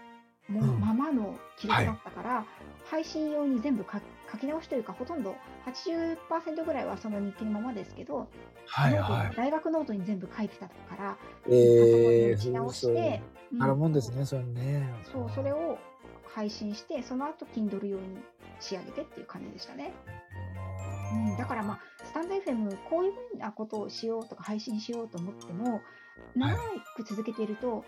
[0.49, 2.45] もううんままの記録だったから、
[2.85, 4.01] 配信用に全部書
[4.33, 5.35] 書き直しというか、ほとんど
[5.67, 8.29] 80%ぐらいはその日記のままですけど、
[8.67, 11.17] はいはに大学ノートに全部書いてたから、
[11.49, 11.55] い。
[11.55, 13.23] ええ書き直そうして、
[13.53, 14.89] うんあるもんですね、それね。
[15.13, 15.79] そう、それを
[16.25, 18.19] 配信して、その後 Kindle 用に
[18.61, 19.93] 仕上げてっていう感じでしたね。
[21.13, 25.81] うん、だからまあ、スタンド FM、こういうふうなことをしようとか配信しようと思っても、
[26.37, 26.57] 長
[26.97, 27.85] く続けていると、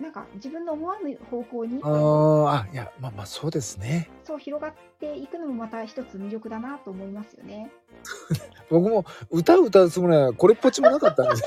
[0.00, 4.10] なんか自分の思わぬ方向にあーあ、いや、まあまあそうですね。
[4.24, 7.70] そう広がっていくのもまた一つ魅力だなと思いますよね。
[8.68, 11.42] 僕も歌を歌うつもりはこれっぽっちもなかったんです。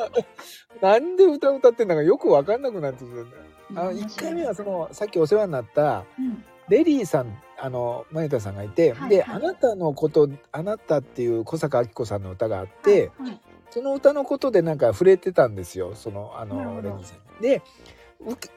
[0.82, 3.42] なんで歌を歌ってんだかよくわかんなくなってくるんだよ。
[3.70, 13.40] あの1回目はそのさっきお世話になったうん、レディーさんあのマネタさんがいて、はいはいであなたのことあなたっていう小坂明子さんの歌があって、はいはい
[13.74, 17.48] その歌のことでなんか触れてたんですよそのあのレディーさんに。
[17.48, 17.62] で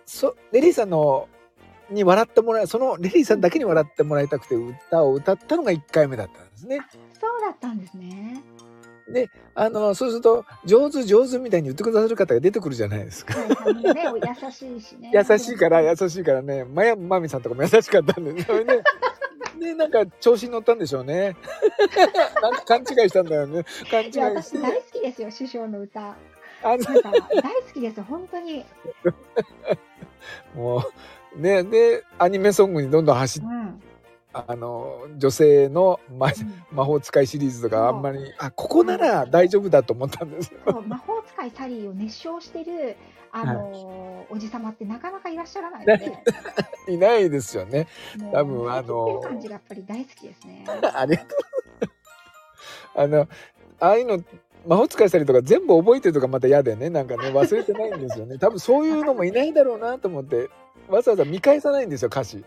[0.06, 1.28] そレディーさんの
[1.90, 6.82] に笑ってもらえそのレディーさんだけに笑ってもらいたくて歌を歌ったのが1回目だったんですね。
[7.20, 8.44] そうだったんですね。
[9.56, 13.36] あのそうすると上手上手みたいに言ってくださる方が出てくるじゃないですか。
[13.38, 15.12] 優しいしね。
[15.14, 18.84] 優しいから優しいからねまやまみさんとかも優しかったんでそれで
[19.60, 21.36] でなんか調子に乗ったんでしょうね
[22.42, 26.16] なんか勘違いしたんだよね勘違いして私大好きですよ、師匠の歌。
[26.64, 28.66] あのなんか大好きですよ、本当に。
[30.56, 30.84] も
[31.36, 33.57] うねでアニメソングにどんどん走っうん。
[34.48, 40.82] あの女性の、ま、うん魔法使いシリーズとかあんまりあここなら大丈夫だと思ったんですよ。
[40.86, 42.98] 魔法使いサリーを熱唱してる、
[43.32, 46.12] あのーおじさまってなかなかいらっしゃらないので、
[46.92, 47.88] いないですよね。
[48.34, 50.66] 多分あのー張り切ってる感じがやっぱり大好きですね。
[50.94, 53.02] ありがとう。
[53.02, 53.28] あの
[53.80, 54.24] ああいうの
[54.68, 56.90] 魔法使いしたりとか全部覚えてるとかまた嫌でね。
[56.90, 58.38] なんかね忘れてないんですよね。
[58.40, 60.50] 多分そういうのもいないだろうなと思って
[60.90, 62.44] わざわざ見返さないんですよ歌詞。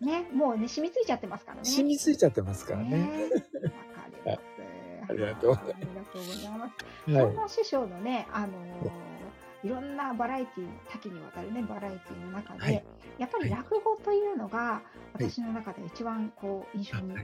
[0.00, 1.64] ね、もうね、染みついちゃってますからね。
[1.64, 2.90] 染みついちゃってますからね。
[2.90, 2.98] ね。
[3.06, 4.40] わかります。
[5.08, 5.74] ありがとうございます。
[5.74, 7.12] ありがとうございます。
[7.12, 7.22] はい。
[7.22, 9.08] そんな師匠のね、あのー
[9.64, 12.84] いろんなバラエティー、多岐にわたるね、バラエティーの中で、はい。
[13.18, 14.82] やっぱり落語というのが、
[15.14, 17.16] 私の中で一番こう印象に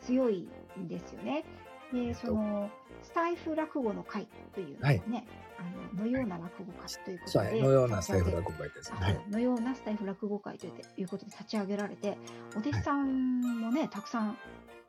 [0.00, 1.44] 強いんですよね。
[1.92, 2.70] で、その、
[3.04, 5.26] スタイフ落語の会というのをね、
[5.58, 9.20] あののような落語会ということで、そうのようなスタイフ落語会ですあはい。
[9.30, 10.70] のようなスタイフ落語会とい
[11.04, 12.16] うことで立ち上げられて、
[12.56, 14.36] お弟子さんもね、たくさん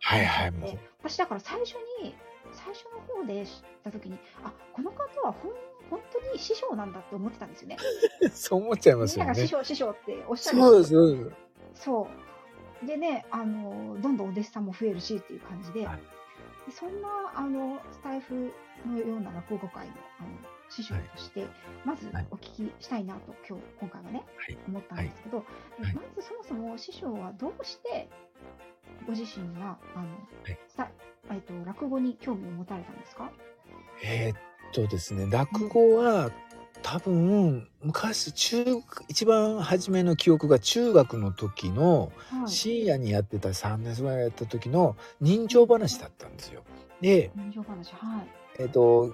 [0.02, 2.16] はいはいもで私だから最初に
[2.52, 3.52] 最初の方で知っ
[3.84, 5.52] た時にあこの方はほん
[5.90, 7.78] 本当に師匠なんだって思ってたんですよね。
[8.22, 9.32] う そう思っちゃいますよね。
[9.32, 10.58] みんなが師匠師匠っておっしゃる。
[10.60, 11.24] そうですそうで
[11.76, 11.84] す。
[11.84, 12.08] そ
[12.84, 12.86] う。
[12.88, 16.00] でねあのどんどんお弟子さんも増えるしっていう感じで,、はい
[16.66, 18.54] でそんなあのスタイフ
[18.86, 20.30] のような落語会のあの
[20.70, 21.46] 師匠として、
[21.86, 22.28] まずはい。
[22.32, 24.58] お聞きしたいなと今日今回はね、はい。
[24.68, 25.46] 思ったんですけど、はい。
[25.94, 28.10] まずそもそも師匠はどうして
[29.06, 30.08] ご自身があの、
[30.48, 33.32] えっと落語に興味を持たれたんですか？
[34.04, 34.38] えーっ
[34.74, 36.32] とですね落語は
[36.86, 38.64] 多分昔中
[39.08, 42.48] 一番初めの記憶が中学の時のはい。
[42.48, 46.62] 深夜にやってた3年ぐらいやった時の人情話だったんですよ。
[47.02, 48.28] で人情話はい。
[48.60, 49.12] えーっと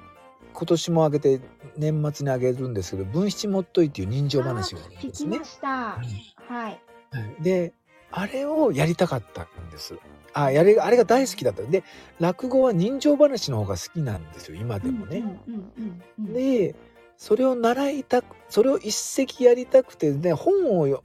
[0.54, 1.40] 今年もあげて
[1.78, 5.46] 年末にあげるんですけど「文七もっとい」っていう人情話があるん聞ですねきま。
[5.46, 5.68] した。
[5.68, 6.52] はい。
[6.52, 6.82] はい
[7.40, 7.74] で
[8.12, 9.98] あれをやりたかったんです。
[10.34, 11.86] あやれあれが大好きだったで
[12.20, 15.20] 落語は人情話の方が好きなんですよ今でもね。
[15.20, 16.34] うんうんうんうん。
[16.34, 16.76] で
[17.22, 21.04] それを習いたくそれを一席やりたくてね本をよ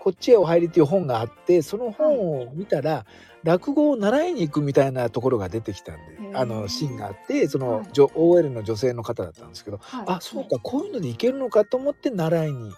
[0.00, 3.04] こっちへお入りっていう本があってその本を見たら、
[3.44, 6.02] 落語を習いに行くみたいなところが出てきたんで
[6.34, 7.86] あのシーンがあってその、はい。
[8.14, 10.04] OL の女性の方だったんですけど、はい。
[10.08, 12.72] あそうかこういうのでいけるのかと思って習いに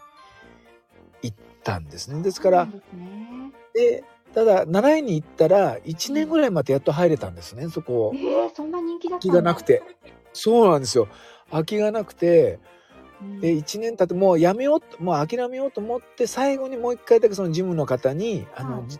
[1.22, 2.22] 行ったんですね。
[2.22, 2.68] ですから
[3.72, 9.82] でただ習いに行ったら1年ぐらいまでやっと入れたんですねそこえー、そんな人気だった空きがなくて。
[10.32, 11.08] そうなんですよ
[11.50, 12.58] 空きがなくて
[13.20, 18.98] うんで1年経ってもうやめようともう諦めようと思って最後にもう一回だけそのジムの方に「あの、はいじ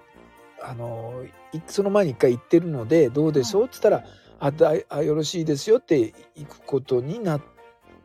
[0.63, 4.05] あのいその前に一回行ってるのでどうでしょう?」って言ったら
[4.41, 7.43] 「あだいあよろしいですよ」って行くことになっ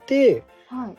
[0.06, 0.98] てはい。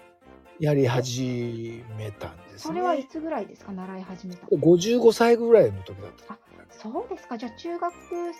[0.58, 3.08] やり始めたんですそれはいね。
[3.10, 3.72] つぐらいですか？
[3.72, 4.48] 習い始めたの。
[4.58, 6.38] 55歳ぐらいの時だった。
[6.70, 7.36] そうですか。
[7.36, 7.92] じゃあ中学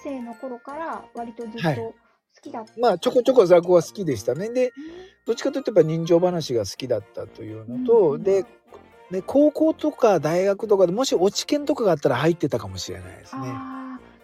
[0.03, 1.95] 生の頃から割とずっはい
[2.41, 2.65] きだ。
[2.79, 4.51] まあちょこちょこ落語は好きでしたね。
[4.51, 4.73] で
[5.27, 8.45] どっちかというとやっぱ人情話が好きだったというのと、うんで
[9.11, 13.43] で高校とか大学とかでもし落ち研とかがあったら入ってたかもしれないですね。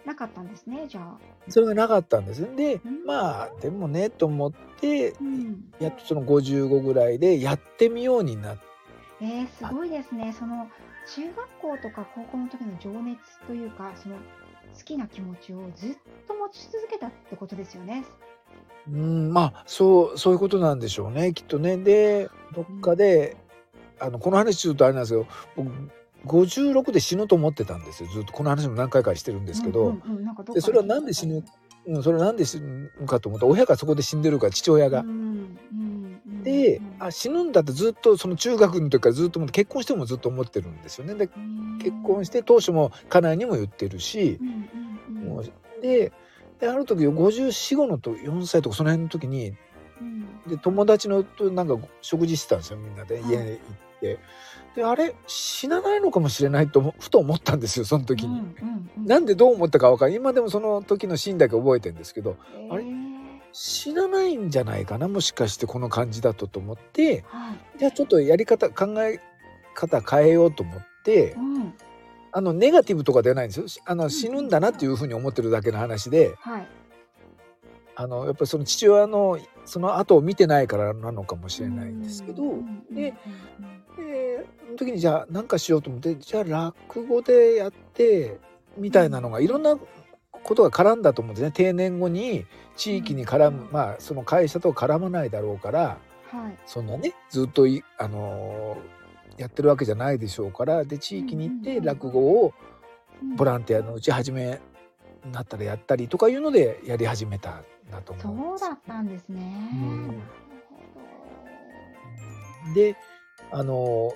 [0.05, 0.85] なかったんですね。
[0.89, 1.17] じゃあ。
[1.47, 2.49] それがなかったんですね。
[2.55, 5.71] でうんまあでもねと思ってうん。
[5.79, 8.73] やっとその55ぐらいでやってみようになって
[9.23, 10.35] えー、すごいですね。
[10.37, 10.67] その
[11.15, 14.17] 中学校とか高校の時の情熱というか、その
[14.75, 15.91] 好きな気持ちをずっ
[16.27, 18.03] と持ち続けたってことですよね。
[18.91, 21.77] うんまあそうそういうことなんでしょうねきっとね。
[21.77, 23.37] でどっかで、
[23.99, 25.71] あのこの話するとあれなんですけど僕
[26.25, 29.97] 56で死ぬと思ってたんですよずっとこの話も何回かしてるんですけど。
[30.53, 31.43] でそれはなんで死ぬ、
[31.87, 33.45] うん、それはなんで死ぬかと思った。
[33.45, 35.01] ら親がそこで死んでるから父親が。
[35.01, 35.33] うん
[36.43, 41.15] でうんあ死ぬんだってずっとその中学の時からずっと結婚してもずっと思ってるんですよね。
[41.15, 41.27] で
[41.81, 44.39] 結婚して当初も家内にも言ってるし。
[45.09, 45.45] もう
[45.81, 46.11] で
[46.59, 49.53] である時54のと4歳とかその辺の時に
[50.01, 50.27] うん。
[50.47, 53.21] で友達のとなんか食事してたんですよみんなで。
[53.21, 53.23] はい。
[53.31, 53.57] 家に行っ
[54.01, 54.19] て。
[54.75, 58.39] であれ死なないのかもしれないと思ふと思ったんですよその時に。
[58.39, 59.05] うんうんうん。
[59.05, 60.17] なんでどう思ったか分かんない。
[60.17, 62.37] 今でもその時のシーンだけ覚えてるんですけど
[62.71, 63.13] あれえー
[63.55, 67.79] 死なないんじゃないかなもしかしてこの感じだとと思ってはい。
[67.79, 69.19] じゃあちょっとやり方考え
[69.75, 71.73] 方変えようと思ってうん。
[72.31, 73.67] あのネガティブとかではないんですよ。
[73.67, 76.67] しあの死ぬんだなっていうふうに思ってるだけの話ではい
[77.95, 82.43] あのやっぱりその父親のその後を見てないからなのかもしれないんですけど
[82.91, 83.13] で
[83.57, 88.39] うんでその時にじゃあ何かしようと思ってじゃあ落語でやって
[88.77, 89.77] みたいなのがいろんな
[90.31, 91.51] ことが絡んだと思うんですね。
[91.51, 95.97] 定年後に地域に絡む、うんまあその会社と絡まないだろうから
[96.31, 96.57] はい。
[96.65, 99.03] そんなねずっとい、あのー
[99.41, 102.53] やってるわけじゃないでしょうからで地域に行って落語を
[103.21, 103.35] うん。
[103.35, 104.59] ボランティアのうち始め
[105.25, 107.51] になったらやったりとかいうのでやり始めた。
[107.51, 109.69] んだと思うんですそうだったんですね。
[109.73, 109.75] う
[112.71, 112.95] んで
[113.51, 114.13] あのー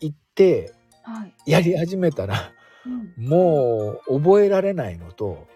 [0.00, 1.34] 行ってはい。
[1.46, 2.50] やり始めたら
[2.86, 5.46] うんもう覚えられないのと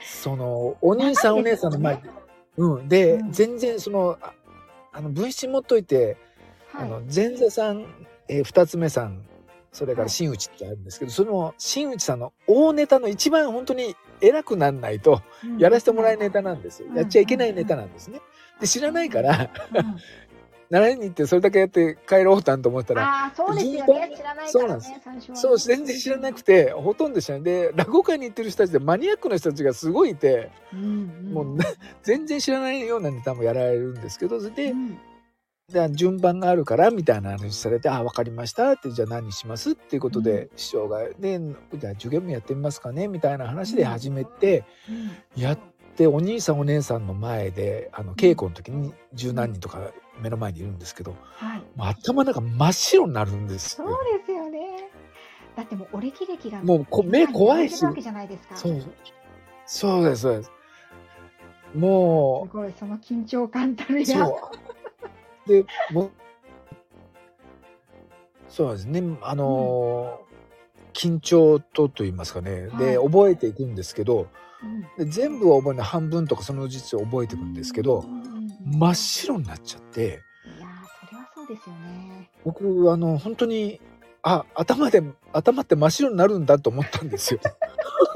[0.00, 2.02] そのお兄さんお姉さんの前で
[2.56, 2.88] うん。
[2.88, 4.32] で、うん全然その、あ
[4.92, 6.16] あの、分身持っといて、
[6.72, 7.86] はいあの、前座さん、
[8.28, 9.22] えー二つ目さん、
[9.72, 15.58] それかはいら真打ちってあるんですけど、その真打ちさんの大ネタの一番本当に偉くなんないと、うん。
[15.58, 16.88] やらせてもらえるネタなんですよ。
[16.90, 16.96] うん。
[16.96, 18.20] やっちゃいけないネタなんですね。
[18.60, 19.96] で、知らないから、うん。
[20.70, 24.90] 習いに行ってそれだけやって帰ろうたんと思ったら、そうですよ順ね知らないからそうなんです。
[24.90, 25.00] ね。
[25.34, 27.44] そう、全然知らなくて、ほとんど知らない。
[27.44, 31.64] で、落語会に行ってる人たちでマニアックな人たちがすごいいて、うんもうね
[32.04, 34.88] 全然知らないようなネタもやられるんですけど、それでう、ん。
[34.94, 35.00] で
[35.90, 41.40] 順番があるからみたいな話されて「あ分かりました」って「じゃあ何します?」っていうことで、う師匠が「で
[41.74, 44.92] じゃあ受験もやってみますかね」みたいな話で始めて、う
[45.38, 45.42] ん。
[45.42, 45.58] やっ
[45.96, 51.62] てお兄さんお姉さんの前であの稽古の時に十何人とか目の前にいるんですけど、はい。
[51.78, 53.98] 頭の中真っ白になるんですそうよ。
[54.18, 54.90] ですよね。
[55.56, 57.76] だってもうお歴歴がもうこ目怖いし。
[57.76, 57.94] そう。
[59.66, 60.52] そうですそうです。
[61.74, 64.06] もすごいその緊張感たるうや。
[64.06, 64.69] そう
[65.50, 65.66] で
[68.48, 69.02] そうですね。
[69.22, 70.30] あのー
[70.92, 73.06] 緊張とと言いますかね、ではい。
[73.06, 74.26] 覚えていくんですけど
[74.98, 75.04] うん。
[75.06, 78.26] で全部は覚えない半分とかその実を覚えていくんですけどうんうん
[78.72, 80.18] うん真っ白になっちゃっていやー
[81.08, 82.28] それはそうですよね。
[82.44, 83.80] 僕あの本当に
[84.22, 87.40] あ頭で頭って真っ白になるんだと思ったんですよ。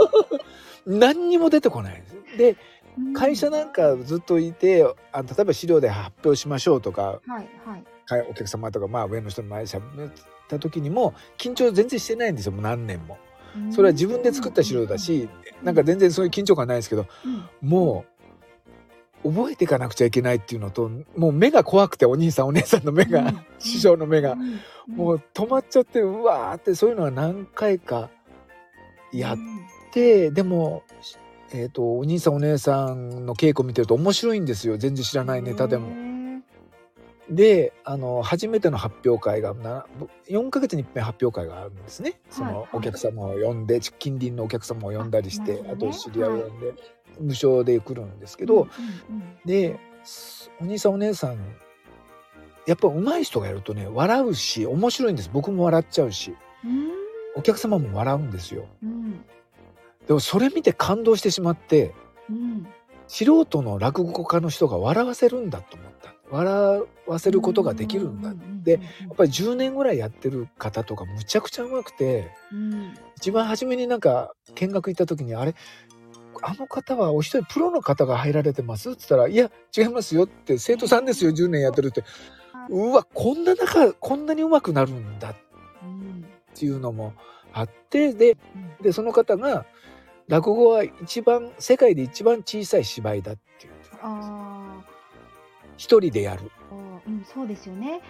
[0.84, 2.00] 何にも出てこない。
[2.00, 2.56] んですで
[3.14, 7.84] 会社なんかずっといてあ例えば資料で発表しましょうとかはいはい。
[8.06, 10.12] かお客様とかまあ上の人の前で喋っ
[10.48, 13.18] た時にも緊張全然してないんですよもう何年も。
[13.70, 15.28] それは自分で作った資料だし
[15.62, 17.68] なんか全然そういう緊張感ないですけどうん。
[17.68, 18.04] も
[19.24, 23.40] う覚えていかなくちゃいけないっていうのともう目が怖くてお兄さんお姉さんの目が、うん。
[23.58, 24.60] 師匠の目が、うん。
[24.96, 28.10] もう止まっちゃってうわーってそういうのは何回か
[29.12, 29.60] やっうん。
[29.92, 30.82] てでも、
[31.54, 34.76] えー、とお兄さんお姉さんの稽古見てると面白いんですよ。
[34.76, 36.04] 全然知らないネタでも。
[37.30, 39.86] であの初めての発表会がな
[40.28, 42.18] 4ヶ月に一遍発表会があるんですね。
[42.28, 42.68] そのはいはい。
[42.72, 46.74] お客様を呼んで近隣のお客様を呼んだりしてあ,、と知り合いを呼んで、
[47.20, 51.38] 無償で来るんですけど、うんうんですお兄さんお姉さん
[52.66, 55.30] やっぱ上手い人がやるとね笑うし面白いんです。
[55.32, 56.34] 僕も笑っちゃうし。
[56.64, 56.90] うん。
[57.36, 58.66] お客様も笑うんですよ。
[58.82, 59.24] うん
[60.06, 61.94] でもそれ見て感動してしまって
[62.28, 62.66] うん。
[63.06, 66.14] 素人の落語家の人が笑わせるんだと思った。
[66.30, 68.32] 笑わせることができるんだ、
[68.64, 68.78] でや
[69.12, 72.94] っぱり10年ぐらいやってる方とかむちゃくちゃうまくてうん。
[73.18, 75.54] 一番初めになんか見学行った時にあれ
[76.42, 78.90] あの方はお一人プロの方が入られてます？
[78.90, 82.04] って言ったら「いや違いますよ」って生徒さんですよ10年やってるって。
[82.70, 85.36] うわこんな中こんなにうまくなるんだっ
[85.82, 87.12] うんていうのも
[87.52, 88.82] あってでうん。
[88.82, 89.66] でその方が
[90.28, 94.84] 落語は一番世界で一番小さい芝居だって言ってたんですあ
[95.76, 96.50] 一人でやる。
[97.06, 98.00] うんそうですよね。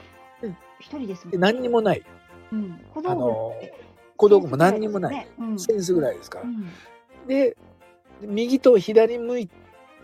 [0.43, 0.57] うん。
[0.79, 2.03] 一人ですもんで何にもない。
[2.53, 2.81] うん。
[2.93, 3.53] 小道具あの
[4.17, 5.15] 小道具も何にもない。
[5.17, 5.51] センスぐらですよね。
[5.51, 5.59] うん。
[5.59, 6.45] センスぐらいですから。
[6.45, 6.49] う。
[6.49, 6.71] ん。
[7.27, 7.57] で
[8.21, 9.51] 右と左向い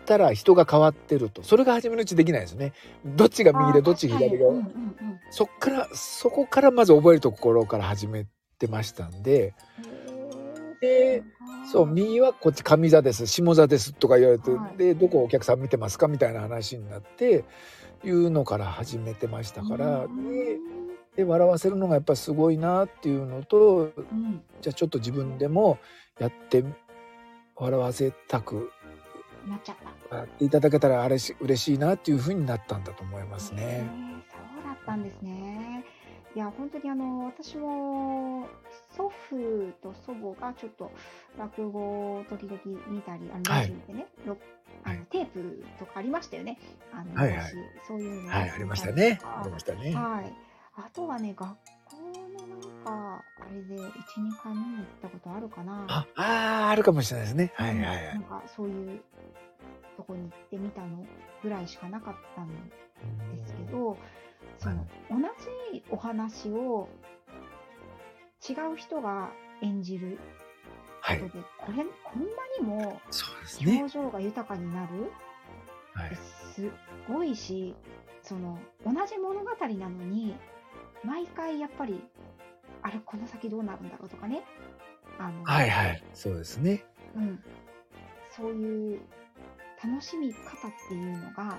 [0.05, 1.43] たら人が変わってると。
[1.43, 2.73] それが初めのうちできないですよね。
[3.05, 5.19] どっちが右でどっちが左が、うんうんうん。
[5.29, 8.25] そっからそこからまず覚えるところから始め
[8.59, 9.53] てましたんで
[10.81, 11.23] で
[11.71, 17.45] そう右はこっち上座です下座ですとか言われて、はいでどこお客さん見てますかみたいな話になって
[18.03, 20.57] いうのから始めてましたから、うんで
[21.15, 25.77] で笑わせるのがやっぱすごいなっていうのとうんじゃあちょっと自分でも
[26.19, 26.63] やって
[27.57, 28.71] 笑わせたく
[29.45, 29.75] なっちゃっ
[30.09, 33.63] たやっていただけたらあれし嬉しいなっていうふうになったんだと思いますへね。
[33.63, 35.83] ーそうだったんですね。
[36.35, 38.47] いや、本当にあの、私も
[38.95, 40.91] 祖父と祖母がちょっと
[41.37, 41.79] 落語
[42.19, 46.57] を時々見たり、あの、はいラジオでね、はいのテープとかありましたよね。
[46.93, 47.55] あの、はいはい昔
[47.87, 49.93] そういうのをはい、ありましたねありましたね。
[49.93, 50.33] はい。
[50.77, 51.49] あとはね、学
[51.85, 52.83] 校のなん
[53.19, 53.91] か、あれで1、2
[54.41, 55.85] 回見に行ったことあるかな。
[55.89, 57.51] あ、あーあるかもしれないですね。
[57.55, 58.23] はいはいはないん。
[58.23, 59.01] かそういう
[59.97, 61.05] とこに行ってみたの
[61.43, 62.47] ぐらいしかなかったん
[63.35, 63.97] ですけど、
[64.57, 65.17] その同
[65.71, 66.87] じお話を
[68.47, 70.19] 違う人が演じる
[70.99, 72.27] はいことで、これこんな
[72.59, 73.01] にも。
[73.65, 75.11] 表情が豊かになる？
[75.93, 76.15] はい。
[76.53, 76.69] すっ
[77.07, 77.75] ごいし
[78.21, 80.35] その同じ物語なのに
[81.03, 82.03] 毎回やっぱり
[82.83, 84.43] あれこの先どうなるんだろうとかね
[85.17, 86.03] あの、はいはい。
[86.13, 86.83] そうですね。
[87.15, 87.43] うん、
[88.29, 88.99] そういう
[89.83, 91.57] 楽しみ方っていうのが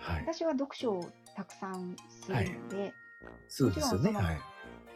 [0.00, 0.22] はい。
[0.26, 2.92] 私は読書をたくさんするので、
[3.48, 4.10] そうですよね。
[4.12, 4.40] もちろんそのはい。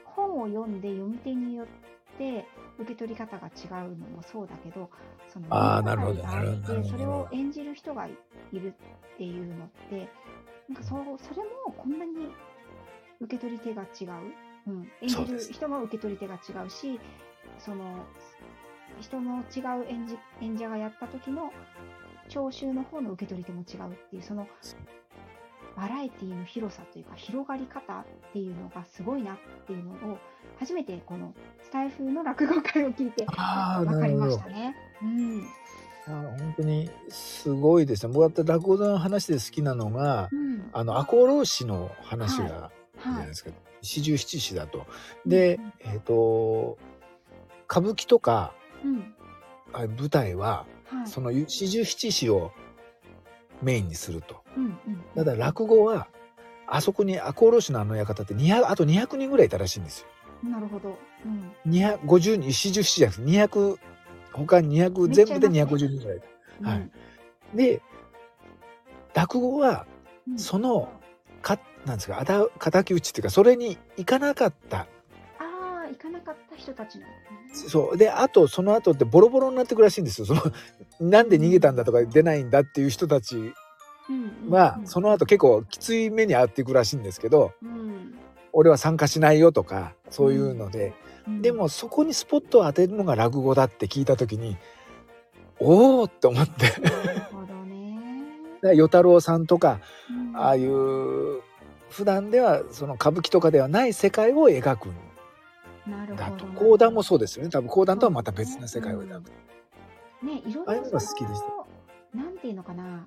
[0.05, 1.67] 本を読んで読み手によっ
[2.15, 2.45] って
[2.79, 4.91] 受け取り方が違うのもそうだけど
[5.33, 8.11] そのあなるほどなるほどてそれを演じる人がい
[8.53, 8.75] る
[9.15, 10.09] っていうのって
[10.69, 12.29] なんかそうそれもこんなに
[13.21, 14.11] 受け取り手が違う、
[14.67, 17.01] うん、演じる人の受け取り手が違うし
[17.59, 18.05] その
[19.01, 21.53] 人の違う演じ演者がやった時の
[22.29, 24.47] 聴衆の方の受け取り手も違うっていうその
[25.79, 30.19] バラエティの広さというか広がり方っていうのがすごいなっていうのを
[30.59, 34.75] 初めてこのスタイフの落語会を聞いて分かりましたね。
[35.01, 35.47] うん
[36.09, 38.13] あ本当にすごいですね。
[38.13, 42.71] 僕は落語の話で好きなのが、うんあの赤穂浪士の話がじゃ
[43.11, 43.51] はいないですか。
[43.81, 44.87] 四十七士だと。
[45.27, 46.77] でうん、えっ、と
[47.71, 48.53] 歌舞伎とか
[48.85, 49.15] うん
[49.73, 52.51] あ舞台ははいその四十七士を
[53.63, 54.43] メインにすると。
[54.57, 54.79] うんうん
[55.15, 56.09] ただ落語は
[56.67, 60.01] あそこに赤穂浪士のあの館って200あと200人ぐらいいたらしいんです
[60.45, 60.51] よ。
[60.51, 60.99] なるほど。
[61.25, 63.79] うん250人四十七士じゃなくて200
[64.33, 66.21] 他に200めっ全部でちゃいますね250人ぐらいい
[66.63, 66.69] た。
[66.71, 66.93] はいうん
[67.55, 67.81] で
[69.15, 69.87] 落語は
[70.29, 70.91] うんその
[71.41, 72.25] かなんですか
[72.59, 74.87] 敵討ちっていうかそれに行かなかった
[75.89, 77.07] 行かなかった人たちの。
[77.53, 77.97] そう。
[77.97, 80.27] であとその後ってボロボロになってくらしいんですよ。
[80.27, 80.43] その
[81.01, 83.53] なんで逃げたんだとか出ないんだっていう人たち。
[84.49, 88.15] はうんその後結構きつい目に遭っていくらしいんですけどうん。
[88.53, 90.95] 俺は参加しないよとかそういうので、
[91.27, 91.43] うん。
[91.43, 94.57] でもそこにスポットを当てるのが落語だって聞いた時に
[95.61, 96.73] おおって思って。
[98.75, 99.81] 与太郎さんとか
[100.11, 100.37] うん。
[100.37, 101.43] ああいう
[101.91, 104.93] 普段ではその歌舞伎とかではない世界を描くん
[106.17, 106.61] だとほど。
[106.61, 107.51] 講談もそうですよね。
[107.51, 109.31] 多分講談とはまた別な世界を描く、
[110.23, 111.67] ね、いろああいうのが好きでしたの
[112.25, 113.07] なんていうのかな。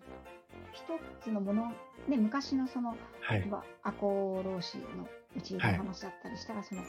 [0.73, 0.84] 一
[1.21, 1.71] つのもの、
[2.07, 3.49] ね、昔のそのはい。
[3.84, 6.82] 赤穂浪士のうちの話だったりしたら、その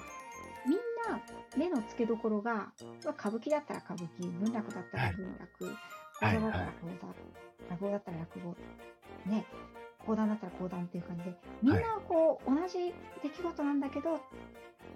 [0.66, 0.78] みん
[1.10, 1.20] な
[1.56, 2.72] 目の付けどころがま
[3.06, 5.58] あ歌舞伎だったら歌舞伎文楽だったら文楽
[6.20, 6.34] 講はい。
[6.34, 7.14] 談だったら講談、
[7.70, 8.56] 落語だったら落語
[9.26, 9.44] ね
[10.06, 14.20] 講談だったら講談っていう感じでみんなこう、同じ出来事なんだけど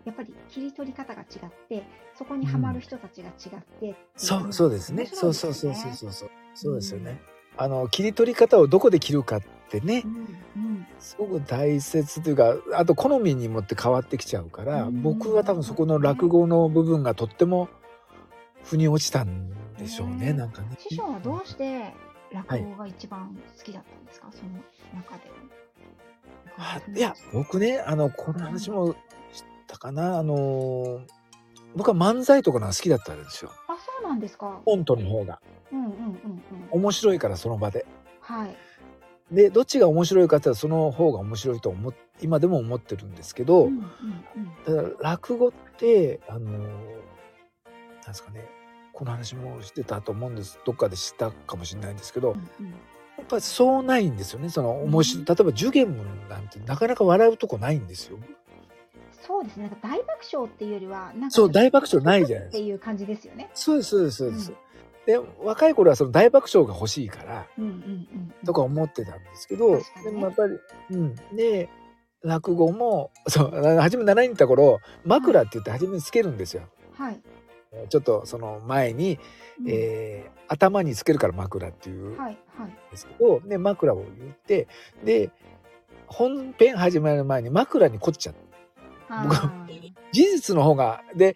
[0.06, 1.82] やっぱり切り取り方が違って
[2.16, 5.02] そこにはまる人たちが違ってっていそうそうですね。
[5.02, 6.30] 面白そいうそうそうそうそうそう。
[6.54, 7.20] そうですよね、
[7.56, 10.86] あの切り取り方をどこで切るかってねうんうん。
[11.00, 15.02] すごく大切というかあと好みにもって変わってきちゃうから、うん。
[15.02, 17.68] 僕は多分そこの落語の部分がとっても
[18.62, 20.32] 腑に落ちたんでしょうね、ね。
[20.32, 20.68] なんかね。
[20.78, 21.92] 師匠はどうして
[22.32, 24.52] 落語が一番好きだったんですか、その
[24.94, 25.30] 中で。
[26.58, 28.96] あいや僕ねあのこの話も
[29.66, 30.18] したかな。
[30.18, 31.00] あの
[31.74, 33.50] 僕は漫才とかのが好きだったんですよ。
[33.68, 34.60] あ、そうなんですか。
[34.64, 35.40] コントの方が。
[35.72, 36.42] うんうんうんうん。
[36.70, 37.84] 面白いからその場で。
[38.20, 38.56] はい。
[39.30, 43.84] でどっちが面白いかってその方が面白いと思っ今でも思ってるんですけど、うん
[44.66, 44.96] うんうん。
[45.00, 46.70] 落語ってあのなん
[48.06, 48.48] ですかね。
[48.92, 50.58] この話もしてたと思うんです。
[50.64, 52.70] どっかで知ったかもしれないんですけど、うんうん。
[52.70, 54.48] やっぱりそうないんですよね。
[54.48, 58.18] その面白例えばジュゲムなんてなかなか笑うとこないんですよ
[59.26, 59.64] そうですね。
[59.64, 63.50] なんか大爆笑っていうよりは、なんかそう大爆笑ないじゃないですかっていう感じですよね。
[63.54, 64.52] そうですそうですそうです、
[65.06, 67.46] で若い頃はその大爆笑が欲しいから。
[68.44, 70.58] とか思ってたんですけど、でもやっぱり
[70.90, 71.68] うんで
[72.22, 76.62] 落語もそう初め習いに行った頃枕って言って初めにつけるんですよ
[76.94, 77.20] はい。
[77.88, 79.18] ちょっとその前に、
[79.60, 82.70] うんえー頭につけるから枕っていうんはいはい。
[82.92, 84.68] ですけど、で枕を言って
[85.02, 85.30] で
[86.06, 88.34] 本編始まる前に枕に凝っちゃう
[89.08, 91.34] 僕あー事実の方がで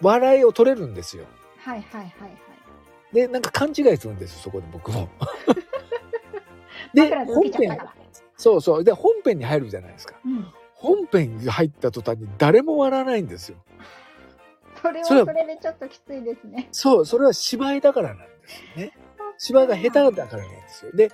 [0.00, 1.24] 笑いを取れるんですよ。
[1.58, 2.36] はいはいはいはい。
[3.12, 5.08] でなんか勘違いするんですよそこで僕も。
[6.92, 7.94] で枕で受けちゃったから。
[8.36, 8.84] そうそう。
[8.84, 10.14] で本編に入るじゃないですか。
[10.24, 10.46] うん。
[10.74, 13.56] 本編に入った途端に誰も笑わないんですよ。
[14.82, 16.68] それはそれはそれでちょっときついですね。
[16.70, 18.92] そうそれは芝居だからなんですよね。
[19.38, 20.92] 芝居が下手だからなんですよ。
[20.92, 21.10] で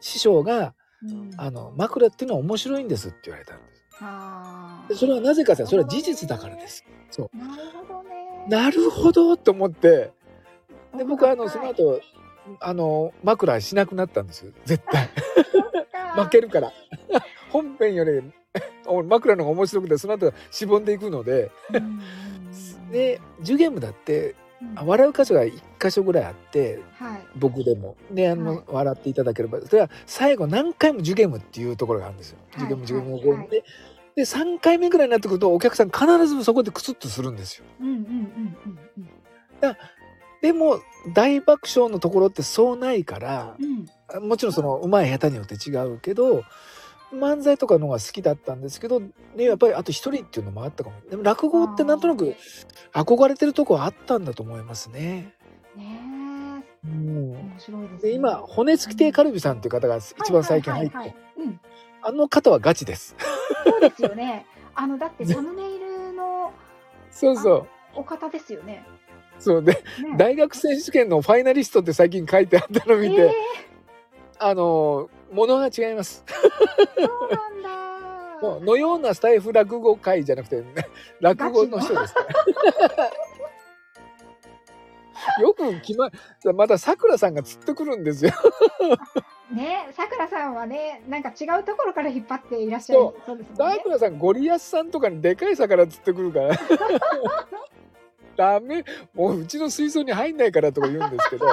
[0.00, 1.30] 師匠がうん。
[1.38, 6.84] あの枕っていうのは面白いんですって言われたんですあでそれはなぜかってそれは事実だからです。
[7.10, 7.36] そう。
[7.36, 8.46] なるほどね。
[8.48, 10.10] なるほどと思って。
[10.96, 11.74] で僕はあのそのはい。
[11.74, 12.00] 後
[12.60, 14.52] あの枕しなくなったんですよ。
[14.64, 15.08] 絶対。
[16.16, 16.72] 負けるから。
[17.50, 18.22] 本編より
[19.04, 21.50] 枕の方が面白くてその後しぼんでいくので。
[22.90, 24.78] でジュゲームだってうん。
[24.78, 27.20] あ笑う箇所が1箇所ぐらいあってはい。
[27.36, 27.96] 僕でも。
[28.10, 28.64] であの、はい。
[28.68, 29.60] 笑っていただければ。
[29.60, 32.38] それは最後何回もジュゲームっていうところがあるんですよ。
[32.52, 32.58] はい。
[32.60, 33.62] ジュゲームジュゲームはい
[34.14, 37.64] でで3回目ぐらいになってくるとお客さん必ずそこでクスッとするんですよ。
[37.80, 38.08] うんうんうんう
[38.68, 39.08] んうん
[40.40, 40.80] でも
[41.14, 44.28] 大爆笑のところってそうないからうん。
[44.28, 46.44] もちろんその上手い下手によって違うけど
[47.12, 50.96] 漫才とかの方が好きだったんですけど、ね、やっぱりあと一人っていうのもあったかも。
[51.10, 52.36] でも落語ってなんとなく
[52.92, 55.34] 憧れてるとこはあったんだと思いますね。
[55.76, 56.20] ね。
[56.84, 58.10] 面白いです、ね。
[58.10, 61.14] で、今、骨付き亭カルビさんっていう方が一番最近入って、
[62.02, 63.14] あの方はガチです。
[63.64, 64.46] そうですよね。
[64.74, 66.52] あのだってサムネイルの
[67.10, 67.66] そうそう。
[67.94, 68.84] お方ですよね。
[69.38, 69.80] そうで、ね
[70.16, 73.32] 大学選手権のファイナリストって最近書いてあったのを見て、え
[74.38, 76.24] あの、ものが違います。
[76.26, 77.70] ー、そうなんだ。
[78.64, 80.62] のようなスタイフ落語会じゃなくて、
[81.20, 82.20] 落語の人ですね。
[85.40, 86.10] よく決ま
[86.54, 88.32] またさくらさんが釣ってくるんですよ。
[89.52, 93.82] ね、さくらさんはね、なんか違うところから引っ張っていらっしゃるそそうですもんさね。
[93.82, 96.56] くらさんゴリアスさんとかにでかい魚釣ってくるから。
[98.36, 101.46] ダメもううちの水槽に入んないからとか言うんですけど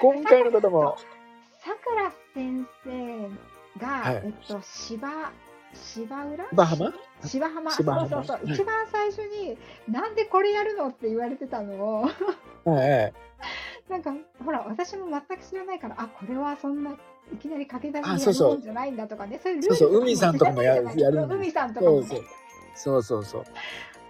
[0.00, 0.96] 今回の方も
[1.58, 3.28] さくら先生
[3.78, 5.30] が、はいえっと芝
[5.84, 6.46] 芝浦？
[6.50, 6.92] 芝浜？
[7.24, 7.70] 芝浜。
[7.70, 8.08] 芝浜。
[8.08, 9.58] そうそうそう、はい一番最初に
[9.88, 12.10] なんでこれやるのって言われてたのを。
[12.64, 13.12] はい
[13.88, 14.12] なんか
[14.44, 16.90] ほら私も全く知らないからあこれはそんな
[17.32, 19.40] いきなり駆け出しでやるもんじゃないんだとかね。
[19.42, 21.16] そうそう海さんとかもや知らないじゃない。
[21.16, 22.06] やるん海さんとかもね。
[22.74, 23.24] そうそう。
[23.24, 23.50] そうそ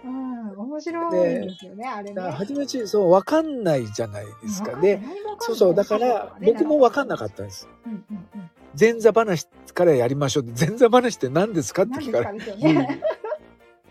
[0.05, 2.21] うん面白いですよねあれね。
[2.21, 4.79] 初めちそう分かんないじゃないですか。
[4.79, 5.01] で
[5.39, 5.75] そうそう。
[5.75, 7.67] だから僕も分かんなかったんです。
[7.85, 10.43] うんうんうん前座話からやりましょう。
[10.43, 13.01] って前座話って何ですかって何聞かれですかですよね。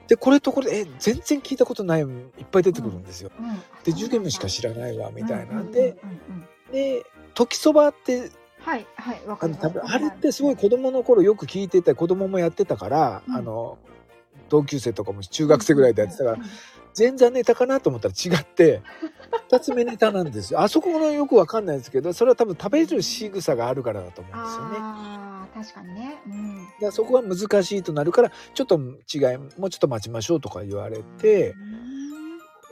[0.08, 2.08] でこれとこれえ全然聞いたことないいっ
[2.50, 3.56] ぱい出てくるんですよ、うん。
[3.82, 8.30] で受験もしか知らないわみたいなんうで、んうんうんうんで時そばって
[8.60, 9.78] はいはいわかります。
[9.82, 13.34] あれってすごい子供の頃よく聞いてた子供もやってたから、うん。
[13.34, 13.78] あの
[14.48, 16.48] 同級生とかも中学生ぐらいでやってたから、うんうん。
[16.96, 18.82] 前座ネタかなと思ったら違って
[19.48, 20.60] 二つ目ネタなんですよ。
[20.60, 24.76] あそこのよくわかんないですけどそれは多分食べる仕草があるからだと思うんですよね。
[24.78, 26.16] ああ確かにね。
[26.26, 26.68] うん。
[26.80, 31.54] らそこは難しいとなるからちょっと違いもうちょっと待ちましょうとか言われて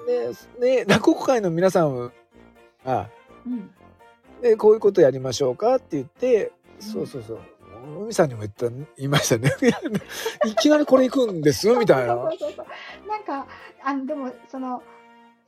[0.07, 2.13] でで落語会の皆さんは
[2.85, 3.09] あ
[3.47, 3.71] うん。
[4.43, 6.87] でこういうことやりましょうかって言って、うん。
[6.87, 7.41] そうそうそう。
[8.03, 9.51] 海さんにも言った言いましたね。
[10.47, 11.69] いきなりこれ行くんです？
[11.75, 12.15] みたいな。
[12.17, 13.09] そうそうそう。
[13.09, 13.47] なんか
[13.83, 14.83] あのでもその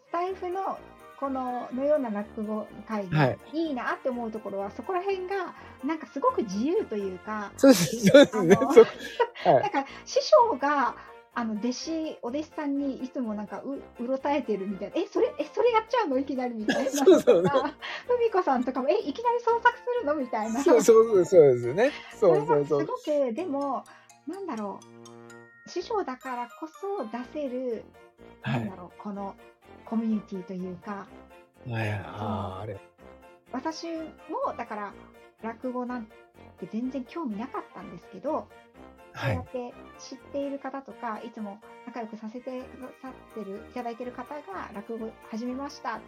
[0.08, 0.78] スタイフの
[1.18, 3.38] こののような落語会はがい。
[3.52, 5.54] いいなって思うところは、そこら辺が
[5.84, 10.94] なんかすごく自由というか なんか師匠が
[11.34, 16.18] あの弟子お弟子さんにいつもなんかううろたえてるみたいなえそれえそれやっちゃうの？
[16.18, 17.04] いきなりみたいな。
[17.04, 17.74] とか
[18.08, 20.14] 文子さんとかもえいきなり創作するの？
[20.14, 20.62] みたいな。
[20.62, 21.90] そうそうそうそうですね。
[22.18, 22.86] そうそうそう。
[22.86, 23.84] ごくでも
[24.26, 24.80] なんだろ
[25.66, 25.68] う。
[25.68, 27.84] 師匠だからこそ出せる、
[28.40, 28.60] はい。
[28.60, 29.34] なんだろうこの
[29.86, 31.06] コミュニティというか。
[31.68, 32.78] はいあーあれ。
[33.52, 34.92] 私もだから
[35.42, 36.04] 落語なん
[36.58, 38.48] て全然興味なかったんですけど、
[39.12, 39.34] はい。
[39.34, 46.00] そうやって知っている方とかいつも仲良くさせてくださってるいただいてる方が落語始めました。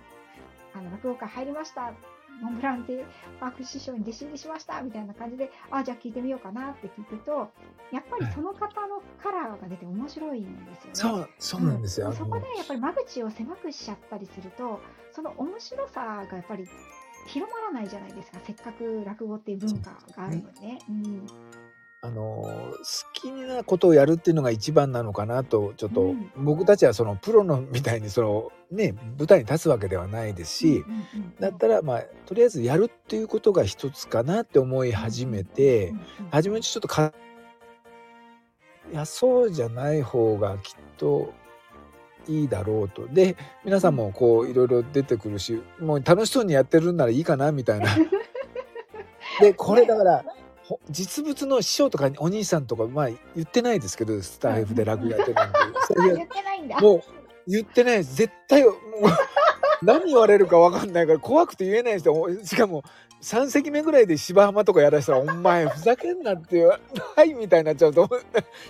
[0.74, 1.92] あの落語会入りました
[2.40, 3.04] モンブランで
[3.40, 7.50] パーク師匠に弟子入りしましたみたいな感じであじゃあ聞いてみようかなって聞くと
[7.92, 10.94] やっぱりその方のカラーが出て面白いんですよね。
[10.94, 12.12] そうそうなんですよ、うん。
[12.14, 14.80] そこでやっぱり間口を狭くしちゃったりすると
[15.12, 16.68] その面白さがやっぱり
[17.26, 18.38] 広まらないじゃないですか。
[18.42, 20.78] せっかく落語っていう文化があるのにね。
[20.88, 21.26] うん
[22.00, 22.82] あの好
[23.12, 26.30] きなことをやるっていうのが一番なのかなとちょっと、うん。
[26.36, 35.92] 僕たちはそのプロのみたいにそのね舞台に立つわけではないですし、うんだったらまあとりあえずやるっていうことが一つかなって思い始めて、
[36.30, 37.12] 初めちょっとか
[38.92, 41.32] いやそうじゃない方がきっと
[42.28, 43.06] いいだろうと。
[43.08, 47.86] で皆さんもこういろいろ出てくるしもう楽しそうにやってるんならいいかなみたいな。
[49.40, 50.30] でこれだからほ
[50.90, 55.42] 実物の師匠とかお兄さんとかまあ言ってないですけどスタイフで落語やってるんで。
[55.86, 56.80] それ言ってないんだ。
[56.80, 57.02] もう
[57.46, 58.16] 言ってないです。
[58.16, 58.74] 絶対もう
[59.82, 62.28] 何言われるか分かんないから怖くて言えないんですよ。
[62.44, 62.82] しかも
[63.22, 66.76] 3席目ぐらいで芝浜とかやらせたら「お前ふざけんな」って は
[67.24, 68.08] いみたいになっちゃうと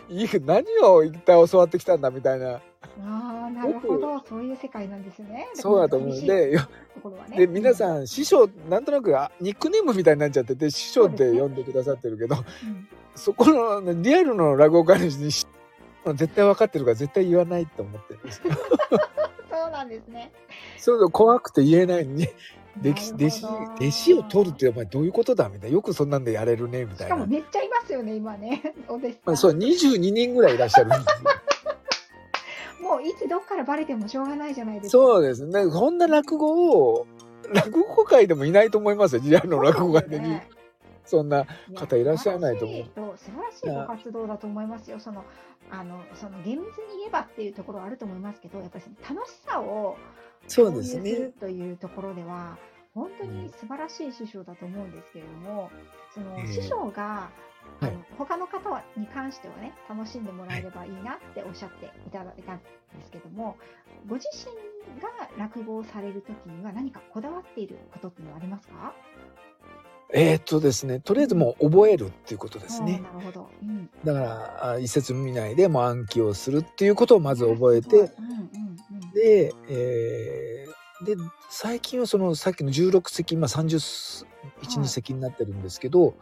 [0.08, 2.60] いい何を一体教わってきたんだみたいな
[3.00, 4.22] ああなるほど。
[4.28, 5.48] そういう世界なんですね。
[5.54, 6.08] そうだと思う。
[6.16, 7.36] んでね。
[7.36, 8.06] で皆ん、さん。
[8.06, 12.88] 師匠なんとなくあニックネームみたいになっちゃってて師匠って呼んでくださってるけどうん。
[13.14, 15.46] そこのリアルの落語家に師
[16.04, 18.20] 匠絶対分かってるから絶対言わないと思ってる。
[18.20, 18.54] んですよ
[19.50, 20.30] そうなんですね。
[20.76, 22.28] そうそう怖くて言えないのに
[22.80, 25.74] 弟子弟子弟子を取るってお前どういうことだみたいな。
[25.74, 27.04] よくそんなんでやれるねみたいな。
[27.06, 28.74] しかも、めっちゃいますよね今ね。
[28.86, 31.04] お弟子まあ、そう22人ぐらいいらっしゃるんですよ
[32.88, 34.90] もういつどっからバレてもしょうがないじゃないですか。
[34.90, 35.66] そうですね。
[35.66, 37.06] こんな落語を
[37.52, 39.22] 落語界でもいないと思いますよ。
[39.24, 40.40] リアルの落語界でに、
[41.04, 42.78] そんな方いらっしゃらないと思う。
[42.78, 42.84] や
[43.16, 44.98] 素晴らしいご活動だと思いますよ。
[44.98, 45.24] その
[45.70, 48.84] あのその厳密に言えばっていうところはあると思いますけど、やっぱり
[49.14, 49.96] 楽しさを
[50.46, 51.30] そうですね。
[51.40, 52.56] というところでは、
[52.94, 55.70] 本当に素晴らしい師匠だと思うんですけれども、
[56.14, 56.46] そのええ。
[56.46, 57.30] 師匠が、
[57.80, 62.64] あはいの他の方はに関してはね、楽しんでもらえればいいなっておっしゃっていただいたんで
[63.04, 63.56] すけども、
[64.08, 65.08] ご自身が
[65.38, 68.94] 落語をされるときには何かこだわっていることっていうのはありますか？
[70.12, 73.02] えーっとですね、とりあえずもう覚えるっていうことですね。
[73.04, 73.50] なるほど。
[73.62, 73.90] うん。
[74.04, 78.10] だから、あ一節見ないでもう暗記をするっていうことをまず覚えて、うんうん
[79.02, 79.12] うん。
[79.12, 80.68] で、えー
[81.04, 81.14] で、
[81.48, 84.26] 最近はそのさっきの16席、今31、
[84.60, 86.14] 2席になってるんですけど、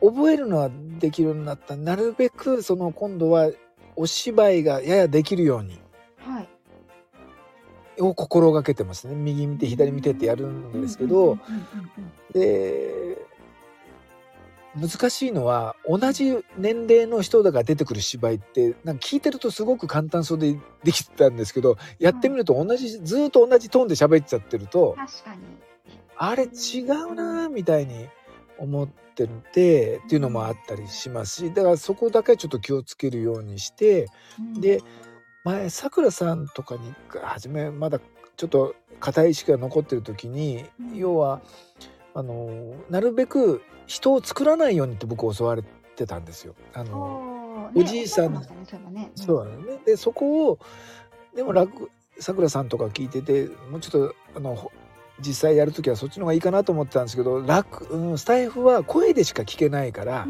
[0.00, 1.76] 覚えるのはできるようになった。
[1.76, 3.50] なるべくその今度は
[3.96, 5.80] お芝居がややできるように、
[6.18, 6.48] はい。
[7.98, 9.14] を心がけてますね。
[9.14, 11.38] 右見て左見てってやるんですけど、
[12.34, 13.16] で、
[14.78, 25.40] 難しいのは同じ年齢の人が出てくる芝居ってなんか聞いてるとすごく簡単そうでできてたんですけどやってみると同じずーっと同じトーンで喋っちゃってると確かに。
[26.18, 28.06] あれ違うなーみたいに
[28.58, 34.82] 思っててっていうのもあったりしますしだからそこだけはちょっと気をつけるようにしてうんで
[35.44, 38.00] 前さくらさんとかに初めまだ
[38.36, 41.40] ちょっと硬い意識が残ってる時にうん要は
[42.14, 45.62] あのなるべく人を作らないようにって僕教われ
[45.96, 46.54] てたんですよ。
[46.74, 48.42] あのおおじいさん
[49.14, 49.78] そうね。
[49.84, 50.58] でそこを
[51.34, 54.72] でも楽さくらさんとか聞いててもうちょっとあのほ
[55.20, 60.26] 実際やる時はそっちの方がいいかなと思ってたんですけど楽、うん、スタイフは声でしか聞けないから、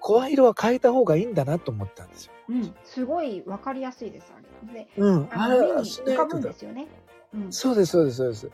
[0.00, 2.32] 声色は変えた方がいいんだなと思ったんですよ。
[2.32, 2.74] うんうん。
[2.84, 4.84] すごいわかりやすいですあれ。
[4.84, 6.86] で、うん、あの目にしない浮かぶんとですよね。
[7.34, 7.52] うん。
[7.52, 8.50] そうですそうですそうです。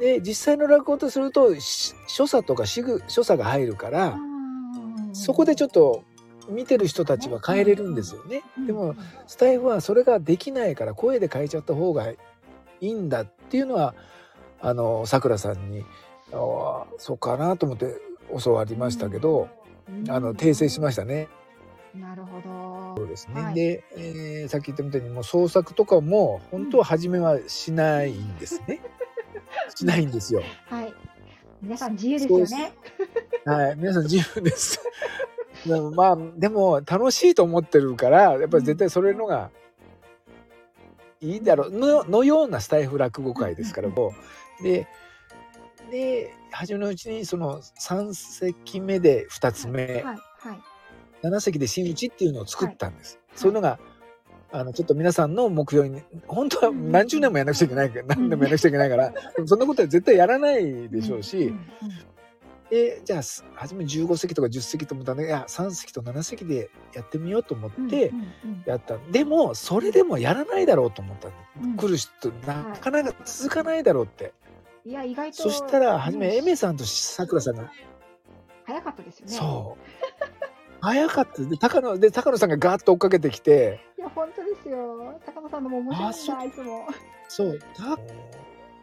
[0.00, 4.18] で実際の落語とするとし所作とかしぐ所作が入るから、
[5.12, 6.04] そこでちょっと
[6.50, 8.42] 見てる人たちは変えれるんですよね。
[8.58, 8.94] うんでも
[9.26, 12.16] スタイフはそれができないから声で変えちゃった方がい
[12.80, 13.94] いんだっていうのは
[14.60, 15.84] あのさくらさんに
[16.32, 17.96] あーそうかなと思って
[18.42, 19.48] 教わりましたけど、
[19.88, 21.28] うんあの訂正しましたね。
[21.94, 22.94] なるほど。
[22.98, 23.42] そうですね。
[23.42, 28.80] はいで、えーさっき言ったみたいにもう創作とかも本当は初めはしないんですね。
[29.74, 30.42] しないんですよ。
[30.66, 30.92] はい。
[31.62, 32.72] 皆さん自由ですよね。
[33.44, 34.80] はい、皆さん自由です。
[35.66, 39.50] でもまあでも楽しいと思ってるからやっぱり絶対それのが
[41.20, 44.12] いいだろうののようなスタイフ落語会ですからもう
[44.62, 44.86] で
[45.90, 50.18] で初めのうちにその3席目で2つ目、はいはい。
[51.22, 53.18] 7席で真打ちっていうのを作ったんです。
[53.34, 53.38] い。
[53.38, 53.78] そういうのが
[54.50, 59.12] あのちょっと皆さんの目標に本当は何十年もやらなくちゃいけないから何年もやらなくちゃいけないから
[59.46, 61.36] そんなことは絶対やらないでしょうし。
[61.36, 61.60] んん
[62.70, 68.62] でじゃあす初め15席とか10席と思ったんだけどいや3席と7席でやってみようと思ってうんうんうん。
[68.66, 71.28] やった、でもそれでもやらないだろうと思った
[71.62, 71.76] うん。
[71.76, 74.34] 来る人なかなか続かないだろうって、
[74.88, 77.70] いや意外とそしたら初めねエメさんとさくらさんが、
[78.64, 79.32] 早かったですよね。
[79.32, 79.84] そう。
[80.80, 81.42] 早かった。
[81.42, 83.80] で高野で高野さんがガーッと追っかけてきて。
[83.98, 85.20] いや本当ですよ。
[85.26, 86.86] 高野さんのも面白いんあそうだいつも。
[87.28, 87.58] そう。
[87.76, 87.98] た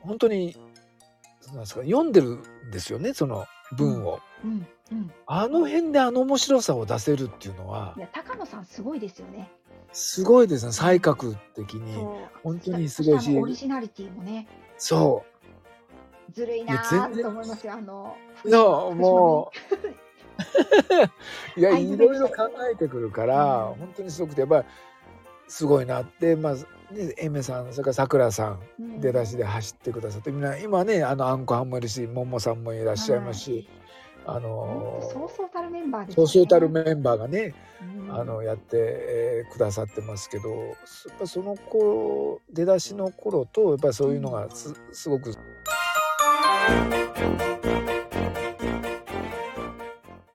[0.01, 0.55] 本当に
[1.47, 1.81] なんですか。
[1.81, 2.35] 読んでる
[2.67, 5.11] んですよねその文を、うんうん。
[5.25, 7.95] あの辺であの面白さを出せるっていうのは。
[7.97, 9.49] いや高野さんすごいですよね。
[9.91, 11.95] すごいですね才覚的に。
[12.43, 13.35] 本当にすごいし。
[13.39, 14.47] オリジナリティもね。
[14.77, 15.34] そう
[16.31, 16.95] ずるいなと
[17.29, 18.15] 思いますよあの。
[18.45, 19.99] いやもう。
[21.59, 23.75] いやあいろいろ考えてくるから、うん。
[23.75, 24.65] 本当にすごくてやっぱり
[25.47, 28.99] すごいなってまず、ね、エメさんそれからさくらさんうん。
[28.99, 33.69] 出だしで走ってくださってみんな今ねあのあんこはんもいるしももさんもいらっしゃいますし、
[34.25, 37.53] あ本の当そうそうたるメンバーですそうそうたるメメンバーがね、
[37.83, 45.31] ンあのやって、えーくださってますけどやっぱその頃出だしの頃とやっぱりそういうのがすすごく。
[46.25, 47.84] Thank you.